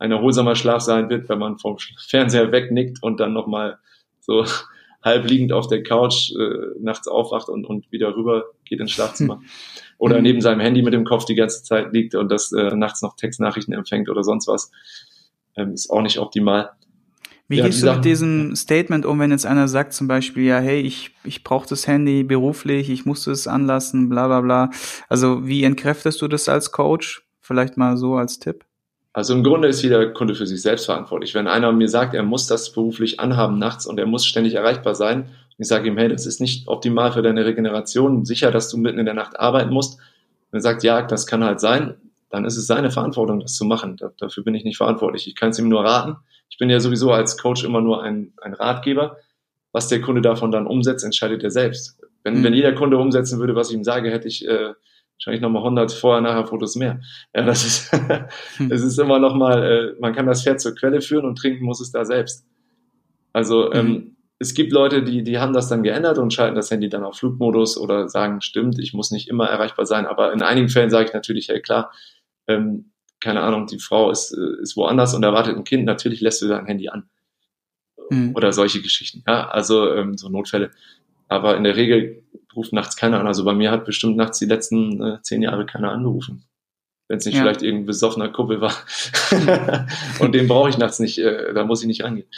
ein 0.00 0.11
erholsamer 0.11 0.57
Schlaf 0.57 0.83
sein 0.83 1.09
wird, 1.09 1.28
wenn 1.28 1.38
man 1.38 1.59
vom 1.59 1.78
Fernseher 1.78 2.50
wegnickt 2.52 3.02
und 3.02 3.20
dann 3.20 3.33
nochmal 3.33 3.78
so 4.28 4.44
halb 5.02 5.28
liegend 5.28 5.52
auf 5.52 5.66
der 5.66 5.82
Couch 5.82 6.32
äh, 6.32 6.78
nachts 6.80 7.08
aufwacht 7.08 7.48
und, 7.48 7.64
und 7.64 7.90
wieder 7.90 8.14
rüber 8.14 8.44
geht 8.64 8.80
ins 8.80 8.92
Schlafzimmer. 8.92 9.36
Hm. 9.36 9.44
Oder 9.98 10.20
neben 10.20 10.40
seinem 10.40 10.60
Handy 10.60 10.82
mit 10.82 10.92
dem 10.92 11.04
Kopf 11.04 11.24
die 11.24 11.34
ganze 11.34 11.64
Zeit 11.64 11.92
liegt 11.92 12.14
und 12.14 12.30
das 12.30 12.52
äh, 12.52 12.76
nachts 12.76 13.02
noch 13.02 13.16
Textnachrichten 13.16 13.74
empfängt 13.74 14.08
oder 14.08 14.22
sonst 14.22 14.46
was. 14.46 14.70
Ähm, 15.56 15.72
ist 15.72 15.90
auch 15.90 16.02
nicht 16.02 16.18
optimal. 16.18 16.70
Wie 17.48 17.56
ja, 17.56 17.66
gehst 17.66 17.82
du 17.82 17.90
mit 17.90 18.04
diesem 18.04 18.54
Statement 18.54 19.06
um, 19.06 19.18
wenn 19.18 19.30
jetzt 19.30 19.46
einer 19.46 19.68
sagt 19.68 19.94
zum 19.94 20.06
Beispiel, 20.06 20.44
ja, 20.44 20.58
hey, 20.58 20.82
ich, 20.82 21.12
ich 21.24 21.42
brauche 21.42 21.66
das 21.66 21.86
Handy 21.86 22.22
beruflich, 22.22 22.90
ich 22.90 23.06
musste 23.06 23.30
es 23.30 23.48
anlassen, 23.48 24.10
bla 24.10 24.26
bla 24.26 24.42
bla. 24.42 24.70
Also 25.08 25.46
wie 25.46 25.64
entkräftest 25.64 26.20
du 26.20 26.28
das 26.28 26.48
als 26.50 26.72
Coach? 26.72 27.26
Vielleicht 27.40 27.78
mal 27.78 27.96
so 27.96 28.16
als 28.16 28.38
Tipp. 28.38 28.67
Also 29.12 29.35
im 29.35 29.42
Grunde 29.42 29.68
ist 29.68 29.83
jeder 29.83 30.11
Kunde 30.11 30.35
für 30.35 30.47
sich 30.47 30.62
selbst 30.62 30.87
verantwortlich. 30.87 31.35
Wenn 31.35 31.49
einer 31.49 31.73
mir 31.73 31.88
sagt, 31.88 32.14
er 32.14 32.23
muss 32.23 32.47
das 32.47 32.73
beruflich 32.73 33.21
anhaben 33.21 33.59
nachts 33.59 33.87
und 33.87 33.99
er 33.99 34.07
muss 34.07 34.27
ständig 34.27 34.55
erreichbar 34.55 34.94
sein, 34.94 35.29
und 35.59 35.62
ich 35.62 35.68
sage 35.68 35.88
ihm, 35.88 35.99
hey, 35.99 36.09
das 36.09 36.25
ist 36.25 36.40
nicht 36.40 36.68
optimal 36.68 37.12
für 37.12 37.23
deine 37.23 37.44
Regeneration, 37.44 38.25
sicher, 38.25 38.53
dass 38.53 38.68
du 38.68 38.77
mitten 38.77 39.01
in 39.01 39.07
der 39.07 39.14
Nacht 39.14 39.40
arbeiten 39.40 39.73
musst. 39.73 39.99
Und 39.99 40.59
er 40.59 40.61
sagt, 40.61 40.85
ja, 40.85 41.03
das 41.03 41.27
kann 41.27 41.42
halt 41.42 41.59
sein, 41.59 41.94
dann 42.31 42.44
ist 42.44 42.57
es 42.57 42.66
seine 42.66 42.90
Verantwortung, 42.90 43.40
das 43.40 43.57
zu 43.57 43.64
machen. 43.64 43.99
dafür 44.18 44.44
bin 44.44 44.55
ich 44.55 44.64
nicht 44.64 44.77
verantwortlich. 44.77 45.27
Ich 45.27 45.35
kann 45.35 45.51
es 45.51 45.59
ihm 45.59 45.68
nur 45.68 45.85
raten. 45.85 46.16
Ich 46.49 46.59
bin 46.59 46.71
ja 46.71 46.79
sowieso 46.79 47.11
als 47.11 47.38
Coach 47.38 47.64
immer 47.64 47.81
nur 47.81 48.03
ein, 48.03 48.33
ein 48.40 48.55
Ratgeber. 48.55 49.16
Was 49.73 49.88
der 49.88 50.01
Kunde 50.01 50.23
davon 50.23 50.51
dann 50.51 50.66
umsetzt, 50.66 51.05
entscheidet 51.05 51.42
er 51.42 51.51
selbst. 51.51 51.99
Wenn, 52.23 52.38
mhm. 52.38 52.44
wenn 52.44 52.55
jeder 52.55 52.73
Kunde 52.73 52.97
umsetzen 52.97 53.38
würde, 53.38 53.55
was 53.55 53.71
ich 53.71 53.77
ihm 53.77 53.85
sage, 53.85 54.11
hätte 54.11 54.29
ich 54.29 54.47
äh, 54.47 54.75
wahrscheinlich 55.18 55.42
nochmal 55.42 55.62
100 55.62 55.92
Vorher-Nachher-Fotos 55.92 56.76
mehr. 56.76 57.00
Ja, 57.35 57.42
das 57.42 57.64
ist, 57.64 57.92
hm. 57.92 58.70
es 58.70 58.83
ist 58.83 58.98
immer 58.98 59.18
nochmal, 59.18 59.62
äh, 59.62 60.00
man 60.00 60.14
kann 60.14 60.26
das 60.26 60.42
Pferd 60.42 60.61
zur 60.61 60.74
Quelle 60.74 61.00
führen 61.00 61.24
und 61.24 61.37
trinken 61.37 61.64
muss 61.64 61.81
es 61.81 61.90
da 61.90 62.04
selbst. 62.04 62.46
Also 63.33 63.72
ähm, 63.72 63.87
mhm. 63.87 64.16
es 64.38 64.54
gibt 64.54 64.72
Leute, 64.72 65.02
die, 65.02 65.22
die 65.22 65.38
haben 65.38 65.52
das 65.52 65.68
dann 65.68 65.83
geändert 65.83 66.18
und 66.18 66.33
schalten 66.33 66.54
das 66.54 66.70
Handy 66.70 66.88
dann 66.88 67.04
auf 67.04 67.18
Flugmodus 67.18 67.76
oder 67.76 68.09
sagen, 68.09 68.40
stimmt, 68.40 68.78
ich 68.78 68.94
muss 68.94 69.11
nicht 69.11 69.28
immer 69.28 69.46
erreichbar 69.46 69.87
sein. 69.87 70.07
Aber 70.07 70.33
in 70.33 70.42
einigen 70.42 70.68
Fällen 70.68 70.90
sage 70.90 71.07
ich 71.07 71.14
natürlich, 71.14 71.48
hey 71.48 71.61
klar, 71.61 71.92
ähm, 72.46 72.92
keine 73.20 73.40
Ahnung, 73.40 73.66
die 73.66 73.81
Frau 73.81 74.11
ist, 74.11 74.33
äh, 74.33 74.62
ist 74.62 74.76
woanders 74.76 75.14
und 75.14 75.24
erwartet 75.24 75.57
ein 75.57 75.64
Kind, 75.64 75.85
natürlich 75.85 76.20
lässt 76.20 76.40
du 76.42 76.48
dein 76.48 76.66
Handy 76.66 76.88
an. 76.88 77.11
Mhm. 78.11 78.35
Oder 78.35 78.52
solche 78.52 78.81
Geschichten, 78.81 79.24
ja, 79.26 79.48
also 79.48 79.92
ähm, 79.92 80.16
so 80.16 80.28
Notfälle. 80.28 80.70
Aber 81.26 81.57
in 81.57 81.64
der 81.64 81.76
Regel 81.76 82.22
ruft 82.59 82.73
nachts 82.73 82.97
keiner 82.97 83.21
an. 83.21 83.27
Also 83.27 83.44
bei 83.44 83.55
mir 83.55 83.71
hat 83.71 83.85
bestimmt 83.85 84.16
nachts 84.16 84.38
die 84.38 84.47
letzten 84.47 85.01
äh, 85.03 85.23
zehn 85.23 85.42
Jahre 85.42 85.64
keiner 85.64 85.92
angerufen. 85.92 86.44
Wenn 87.07 87.18
es 87.18 87.25
nicht 87.25 87.37
ja. 87.37 87.42
vielleicht 87.42 87.62
irgendein 87.62 87.87
besoffener 87.87 88.29
Kuppel 88.29 88.61
war. 88.61 88.75
und 90.18 90.33
den 90.35 90.49
brauche 90.49 90.68
ich 90.68 90.77
nachts 90.77 90.99
nicht, 90.99 91.18
äh, 91.18 91.55
da 91.55 91.64
muss 91.64 91.81
ich 91.81 91.87
nicht 91.87 92.03
rangehen. 92.03 92.29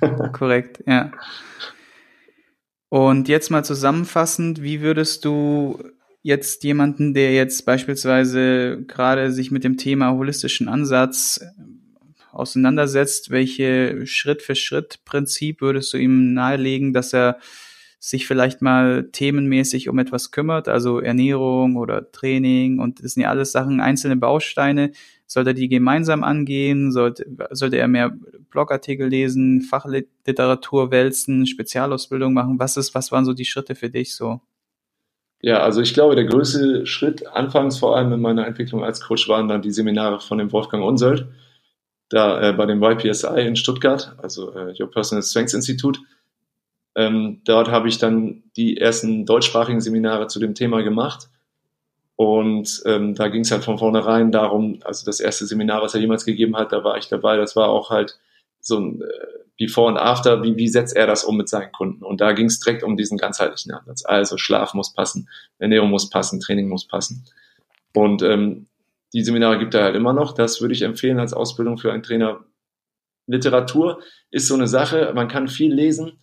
Korrekt, 0.32 0.82
ja. 0.86 1.12
Und 2.88 3.28
jetzt 3.28 3.50
mal 3.50 3.64
zusammenfassend, 3.64 4.62
wie 4.62 4.80
würdest 4.80 5.24
du 5.24 5.78
jetzt 6.22 6.64
jemanden, 6.64 7.12
der 7.12 7.34
jetzt 7.34 7.66
beispielsweise 7.66 8.82
gerade 8.86 9.30
sich 9.30 9.50
mit 9.50 9.62
dem 9.62 9.76
Thema 9.76 10.12
holistischen 10.12 10.68
Ansatz 10.68 11.40
äh, 11.42 12.32
auseinandersetzt, 12.32 13.30
welche 13.30 14.06
Schritt 14.06 14.42
für 14.42 14.56
Schritt 14.56 15.04
Prinzip 15.04 15.60
würdest 15.60 15.92
du 15.92 15.98
ihm 15.98 16.32
nahelegen, 16.32 16.92
dass 16.92 17.12
er 17.12 17.38
sich 18.06 18.26
vielleicht 18.26 18.60
mal 18.60 19.08
themenmäßig 19.12 19.88
um 19.88 19.98
etwas 19.98 20.30
kümmert, 20.30 20.68
also 20.68 21.00
Ernährung 21.00 21.76
oder 21.76 22.12
Training 22.12 22.78
und 22.78 23.02
das 23.02 23.14
sind 23.14 23.22
ja 23.22 23.30
alles 23.30 23.50
Sachen, 23.50 23.80
einzelne 23.80 24.16
Bausteine. 24.16 24.92
Sollte 25.26 25.50
er 25.50 25.54
die 25.54 25.68
gemeinsam 25.68 26.22
angehen? 26.22 26.92
Sollte, 26.92 27.24
sollte 27.52 27.78
er 27.78 27.88
mehr 27.88 28.12
Blogartikel 28.50 29.08
lesen, 29.08 29.62
Fachliteratur 29.62 30.90
wälzen, 30.90 31.46
Spezialausbildung 31.46 32.34
machen? 32.34 32.58
Was 32.58 32.76
ist, 32.76 32.94
was 32.94 33.10
waren 33.10 33.24
so 33.24 33.32
die 33.32 33.46
Schritte 33.46 33.74
für 33.74 33.88
dich 33.88 34.14
so? 34.14 34.42
Ja, 35.40 35.60
also 35.60 35.80
ich 35.80 35.94
glaube, 35.94 36.14
der 36.14 36.26
größte 36.26 36.84
Schritt 36.84 37.26
anfangs 37.26 37.78
vor 37.78 37.96
allem 37.96 38.12
in 38.12 38.20
meiner 38.20 38.46
Entwicklung 38.46 38.84
als 38.84 39.00
Coach 39.00 39.30
waren 39.30 39.48
dann 39.48 39.62
die 39.62 39.72
Seminare 39.72 40.20
von 40.20 40.36
dem 40.36 40.52
Wolfgang 40.52 40.84
Unsold, 40.84 41.26
da 42.10 42.50
äh, 42.50 42.52
bei 42.52 42.66
dem 42.66 42.82
YPSI 42.82 43.46
in 43.46 43.56
Stuttgart, 43.56 44.14
also 44.18 44.54
äh, 44.54 44.74
Your 44.78 44.90
Personal 44.90 45.22
Strengths 45.22 45.54
Institute. 45.54 46.00
Ähm, 46.96 47.40
dort 47.44 47.68
habe 47.68 47.88
ich 47.88 47.98
dann 47.98 48.44
die 48.56 48.76
ersten 48.76 49.26
deutschsprachigen 49.26 49.80
Seminare 49.80 50.26
zu 50.28 50.38
dem 50.38 50.54
Thema 50.54 50.82
gemacht. 50.82 51.28
Und 52.16 52.82
ähm, 52.86 53.14
da 53.14 53.28
ging 53.28 53.42
es 53.42 53.50
halt 53.50 53.64
von 53.64 53.78
vornherein 53.78 54.30
darum, 54.30 54.78
also 54.84 55.04
das 55.04 55.18
erste 55.18 55.46
Seminar, 55.46 55.82
was 55.82 55.94
er 55.94 56.00
jemals 56.00 56.24
gegeben 56.24 56.56
hat, 56.56 56.72
da 56.72 56.84
war 56.84 56.96
ich 56.96 57.08
dabei. 57.08 57.36
Das 57.36 57.56
war 57.56 57.68
auch 57.68 57.90
halt 57.90 58.18
so 58.60 58.78
ein 58.78 59.02
äh, 59.02 59.44
Before 59.58 59.88
und 59.88 59.98
After, 59.98 60.42
wie, 60.42 60.56
wie 60.56 60.68
setzt 60.68 60.96
er 60.96 61.06
das 61.06 61.24
um 61.24 61.36
mit 61.36 61.48
seinen 61.48 61.72
Kunden? 61.72 62.04
Und 62.04 62.20
da 62.20 62.32
ging 62.32 62.46
es 62.46 62.60
direkt 62.60 62.82
um 62.82 62.96
diesen 62.96 63.18
ganzheitlichen 63.18 63.72
Ansatz. 63.72 64.04
Also 64.04 64.36
Schlaf 64.36 64.74
muss 64.74 64.92
passen, 64.92 65.28
Ernährung 65.58 65.90
muss 65.90 66.10
passen, 66.10 66.40
Training 66.40 66.68
muss 66.68 66.86
passen. 66.86 67.24
Und 67.94 68.22
ähm, 68.22 68.66
die 69.12 69.22
Seminare 69.22 69.58
gibt 69.58 69.74
er 69.74 69.84
halt 69.84 69.94
immer 69.94 70.12
noch. 70.12 70.32
Das 70.32 70.60
würde 70.60 70.74
ich 70.74 70.82
empfehlen 70.82 71.20
als 71.20 71.32
Ausbildung 71.32 71.78
für 71.78 71.92
einen 71.92 72.02
Trainer. 72.02 72.44
Literatur 73.26 74.00
ist 74.30 74.48
so 74.48 74.54
eine 74.54 74.66
Sache, 74.66 75.12
man 75.14 75.28
kann 75.28 75.48
viel 75.48 75.72
lesen, 75.72 76.18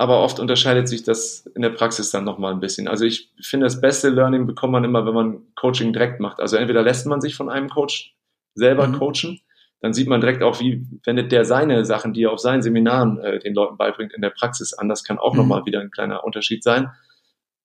aber 0.00 0.22
oft 0.22 0.40
unterscheidet 0.40 0.88
sich 0.88 1.02
das 1.02 1.44
in 1.54 1.60
der 1.60 1.68
Praxis 1.68 2.10
dann 2.10 2.24
nochmal 2.24 2.54
ein 2.54 2.60
bisschen. 2.60 2.88
Also 2.88 3.04
ich 3.04 3.28
finde, 3.38 3.66
das 3.66 3.82
beste 3.82 4.08
Learning 4.08 4.46
bekommt 4.46 4.72
man 4.72 4.82
immer, 4.82 5.04
wenn 5.04 5.12
man 5.12 5.42
Coaching 5.56 5.92
direkt 5.92 6.20
macht. 6.20 6.40
Also 6.40 6.56
entweder 6.56 6.82
lässt 6.82 7.06
man 7.06 7.20
sich 7.20 7.34
von 7.34 7.50
einem 7.50 7.68
Coach 7.68 8.16
selber 8.54 8.88
mhm. 8.88 8.94
coachen, 8.94 9.40
dann 9.82 9.92
sieht 9.92 10.08
man 10.08 10.22
direkt 10.22 10.42
auch, 10.42 10.58
wie 10.58 10.86
wendet 11.04 11.32
der 11.32 11.44
seine 11.44 11.84
Sachen, 11.84 12.14
die 12.14 12.22
er 12.22 12.32
auf 12.32 12.38
seinen 12.38 12.62
Seminaren 12.62 13.18
äh, 13.18 13.40
den 13.40 13.52
Leuten 13.52 13.76
beibringt, 13.76 14.14
in 14.14 14.22
der 14.22 14.30
Praxis 14.30 14.72
an. 14.72 14.88
Das 14.88 15.04
kann 15.04 15.18
auch 15.18 15.34
mhm. 15.34 15.40
nochmal 15.40 15.66
wieder 15.66 15.80
ein 15.80 15.90
kleiner 15.90 16.24
Unterschied 16.24 16.64
sein. 16.64 16.90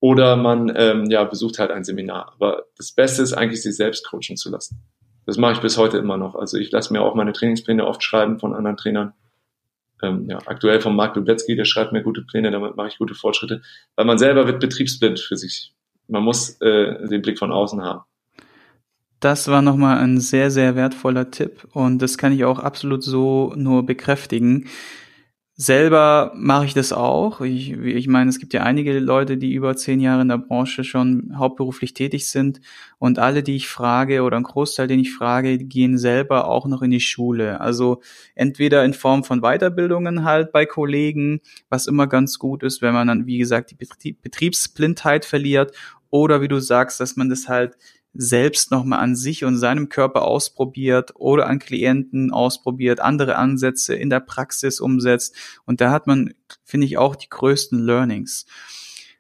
Oder 0.02 0.36
man 0.36 0.74
ähm, 0.76 1.06
ja, 1.06 1.24
besucht 1.24 1.58
halt 1.58 1.72
ein 1.72 1.86
Seminar. 1.86 2.34
Aber 2.34 2.66
das 2.76 2.92
Beste 2.92 3.22
ist 3.22 3.32
eigentlich, 3.32 3.62
sich 3.62 3.78
selbst 3.78 4.10
coachen 4.10 4.36
zu 4.36 4.52
lassen. 4.52 4.84
Das 5.26 5.38
mache 5.38 5.54
ich 5.54 5.62
bis 5.62 5.78
heute 5.78 6.00
immer 6.00 6.18
noch. 6.18 6.36
Also 6.36 6.58
ich 6.58 6.70
lasse 6.70 6.92
mir 6.92 7.02
auch 7.02 7.16
meine 7.16 7.32
Trainingspläne 7.32 7.88
oft 7.88 8.04
schreiben 8.04 8.40
von 8.40 8.54
anderen 8.54 8.76
Trainern 8.76 9.14
ähm, 10.02 10.28
ja, 10.30 10.40
aktuell 10.46 10.82
von 10.82 10.96
Marc 10.96 11.16
Lubletzky, 11.16 11.56
der 11.56 11.66
schreibt 11.66 11.92
mir 11.92 12.04
gute 12.04 12.22
Pläne, 12.22 12.52
damit 12.52 12.76
mache 12.76 12.90
ich 12.90 12.98
gute 12.98 13.16
Fortschritte, 13.16 13.62
weil 13.96 14.06
man 14.06 14.18
selber 14.18 14.48
wird 14.48 14.60
betriebsblind 14.60 15.20
für 15.20 15.38
sich. 15.38 15.74
Man 16.08 16.24
muss 16.24 16.62
äh, 16.62 17.08
den 17.08 17.22
Blick 17.22 17.40
von 17.40 17.52
außen 17.52 17.82
haben. 17.82 18.02
Das 19.20 19.48
war 19.48 19.62
nochmal 19.62 19.98
ein 20.00 20.20
sehr, 20.20 20.52
sehr 20.52 20.76
wertvoller 20.76 21.32
Tipp 21.32 21.68
und 21.72 22.02
das 22.02 22.18
kann 22.18 22.34
ich 22.34 22.44
auch 22.44 22.60
absolut 22.60 23.04
so 23.04 23.54
nur 23.56 23.86
bekräftigen. 23.86 24.68
Selber 25.58 26.34
mache 26.36 26.66
ich 26.66 26.74
das 26.74 26.92
auch. 26.92 27.40
Ich, 27.40 27.72
ich 27.72 28.08
meine, 28.10 28.30
es 28.30 28.40
gibt 28.40 28.54
ja 28.54 28.64
einige 28.64 29.00
Leute, 29.00 29.38
die 29.38 29.54
über 29.54 29.78
zehn 29.78 30.02
Jahre 30.02 30.24
in 30.24 30.28
der 30.28 30.38
Branche 30.38 30.84
schon 30.84 31.32
hauptberuflich 31.38 31.94
tätig 31.94 32.30
sind. 32.30 32.60
Und 32.98 33.20
alle, 33.20 33.42
die 33.42 33.56
ich 33.56 33.70
frage 33.70 34.24
oder 34.24 34.36
ein 34.36 34.44
Großteil, 34.44 34.88
den 34.88 35.00
ich 35.00 35.14
frage, 35.14 35.58
gehen 35.58 35.98
selber 35.98 36.50
auch 36.50 36.68
noch 36.68 36.82
in 36.82 36.92
die 36.92 37.00
Schule. 37.00 37.62
Also 37.62 38.02
entweder 38.36 38.84
in 38.84 38.94
Form 38.94 39.24
von 39.24 39.40
Weiterbildungen 39.40 40.26
halt 40.26 40.52
bei 40.52 40.66
Kollegen, 40.66 41.40
was 41.70 41.88
immer 41.88 42.08
ganz 42.08 42.38
gut 42.38 42.62
ist, 42.62 42.82
wenn 42.82 42.94
man 42.94 43.08
dann, 43.08 43.26
wie 43.26 43.38
gesagt, 43.38 43.72
die 44.04 44.12
Betriebsblindheit 44.12 45.24
verliert. 45.24 45.72
Oder 46.10 46.42
wie 46.42 46.50
du 46.50 46.60
sagst, 46.60 47.00
dass 47.00 47.16
man 47.16 47.30
das 47.30 47.48
halt 47.48 47.78
selbst 48.16 48.72
nochmal 48.72 49.00
an 49.00 49.16
sich 49.16 49.44
und 49.44 49.58
seinem 49.58 49.90
Körper 49.90 50.24
ausprobiert 50.24 51.12
oder 51.16 51.48
an 51.48 51.60
Klienten 51.60 52.32
ausprobiert, 52.32 53.00
andere 53.00 53.36
Ansätze 53.36 53.94
in 53.94 54.10
der 54.10 54.22
Praxis 54.22 54.80
umsetzt. 54.80 55.36
Und 55.66 55.82
da 55.82 55.92
hat 55.92 56.08
man, 56.08 56.34
finde 56.64 56.88
ich, 56.88 56.98
auch 56.98 57.16
die 57.16 57.30
größten 57.30 57.80
Learnings. 57.80 58.46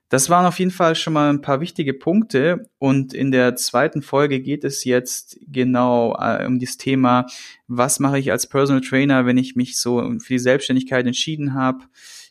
Das 0.10 0.30
waren 0.30 0.46
auf 0.46 0.60
jeden 0.60 0.72
Fall 0.72 0.96
schon 0.96 1.14
mal 1.14 1.30
ein 1.30 1.42
paar 1.42 1.62
wichtige 1.62 1.94
Punkte 1.94 2.70
und 2.78 3.14
in 3.14 3.32
der 3.32 3.56
zweiten 3.56 4.04
Folge 4.04 4.40
geht 4.40 4.64
es 4.64 4.84
jetzt 4.84 5.40
genau 5.48 6.16
äh, 6.20 6.46
um 6.46 6.60
das 6.60 6.78
Thema, 6.78 7.26
was 7.68 8.00
mache 8.00 8.20
ich 8.20 8.32
als 8.32 8.48
Personal 8.48 8.82
Trainer, 8.82 9.26
wenn 9.26 9.38
ich 9.38 9.56
mich 9.56 9.80
so 9.80 10.00
für 10.20 10.34
die 10.34 10.40
Selbstständigkeit 10.40 11.08
entschieden 11.08 11.56
habe. 11.56 11.86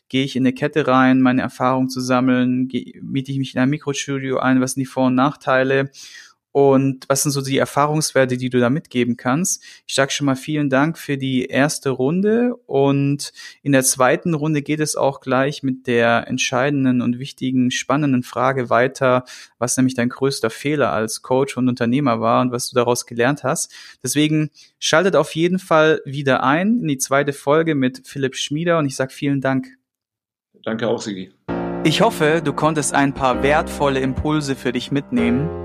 Gehe 0.07 0.23
ich 0.23 0.37
in 0.37 0.43
eine 0.43 0.53
Kette 0.53 0.87
rein, 0.87 1.19
meine 1.19 1.41
Erfahrung 1.41 1.89
zu 1.89 1.99
sammeln, 1.99 2.69
miete 3.01 3.31
ich 3.31 3.39
mich 3.39 3.53
in 3.53 3.59
ein 3.59 3.69
Mikrostudio 3.69 4.37
ein, 4.37 4.61
was 4.61 4.73
sind 4.73 4.81
die 4.81 4.85
Vor- 4.85 5.07
und 5.07 5.15
Nachteile 5.15 5.91
und 6.55 7.03
was 7.09 7.23
sind 7.23 7.33
so 7.33 7.41
die 7.41 7.57
Erfahrungswerte, 7.57 8.37
die 8.37 8.49
du 8.49 8.61
da 8.61 8.69
mitgeben 8.69 9.17
kannst? 9.17 9.61
Ich 9.85 9.93
sage 9.93 10.11
schon 10.11 10.23
mal 10.23 10.37
vielen 10.37 10.69
Dank 10.69 10.97
für 10.97 11.17
die 11.17 11.47
erste 11.47 11.89
Runde 11.89 12.55
und 12.65 13.33
in 13.61 13.73
der 13.73 13.83
zweiten 13.83 14.33
Runde 14.33 14.61
geht 14.61 14.79
es 14.79 14.95
auch 14.95 15.19
gleich 15.19 15.63
mit 15.63 15.85
der 15.85 16.29
entscheidenden 16.29 17.01
und 17.01 17.19
wichtigen, 17.19 17.71
spannenden 17.71 18.23
Frage 18.23 18.69
weiter, 18.69 19.25
was 19.59 19.75
nämlich 19.75 19.95
dein 19.95 20.07
größter 20.07 20.49
Fehler 20.49 20.93
als 20.93 21.21
Coach 21.21 21.57
und 21.57 21.67
Unternehmer 21.67 22.21
war 22.21 22.39
und 22.39 22.53
was 22.53 22.69
du 22.69 22.75
daraus 22.75 23.05
gelernt 23.05 23.43
hast. 23.43 23.73
Deswegen 24.01 24.49
schaltet 24.79 25.17
auf 25.17 25.35
jeden 25.35 25.59
Fall 25.59 25.99
wieder 26.05 26.41
ein 26.41 26.79
in 26.79 26.87
die 26.87 26.99
zweite 26.99 27.33
Folge 27.33 27.75
mit 27.75 28.07
Philipp 28.07 28.37
Schmieder 28.37 28.77
und 28.77 28.85
ich 28.85 28.95
sage 28.95 29.11
vielen 29.11 29.41
Dank. 29.41 29.67
Danke 30.63 30.87
auch, 30.87 31.01
Sigi. 31.01 31.33
Ich 31.83 31.99
hoffe, 31.99 32.41
du 32.41 32.53
konntest 32.53 32.93
ein 32.93 33.13
paar 33.13 33.43
wertvolle 33.43 33.99
Impulse 33.99 34.55
für 34.55 34.71
dich 34.71 34.89
mitnehmen 34.89 35.64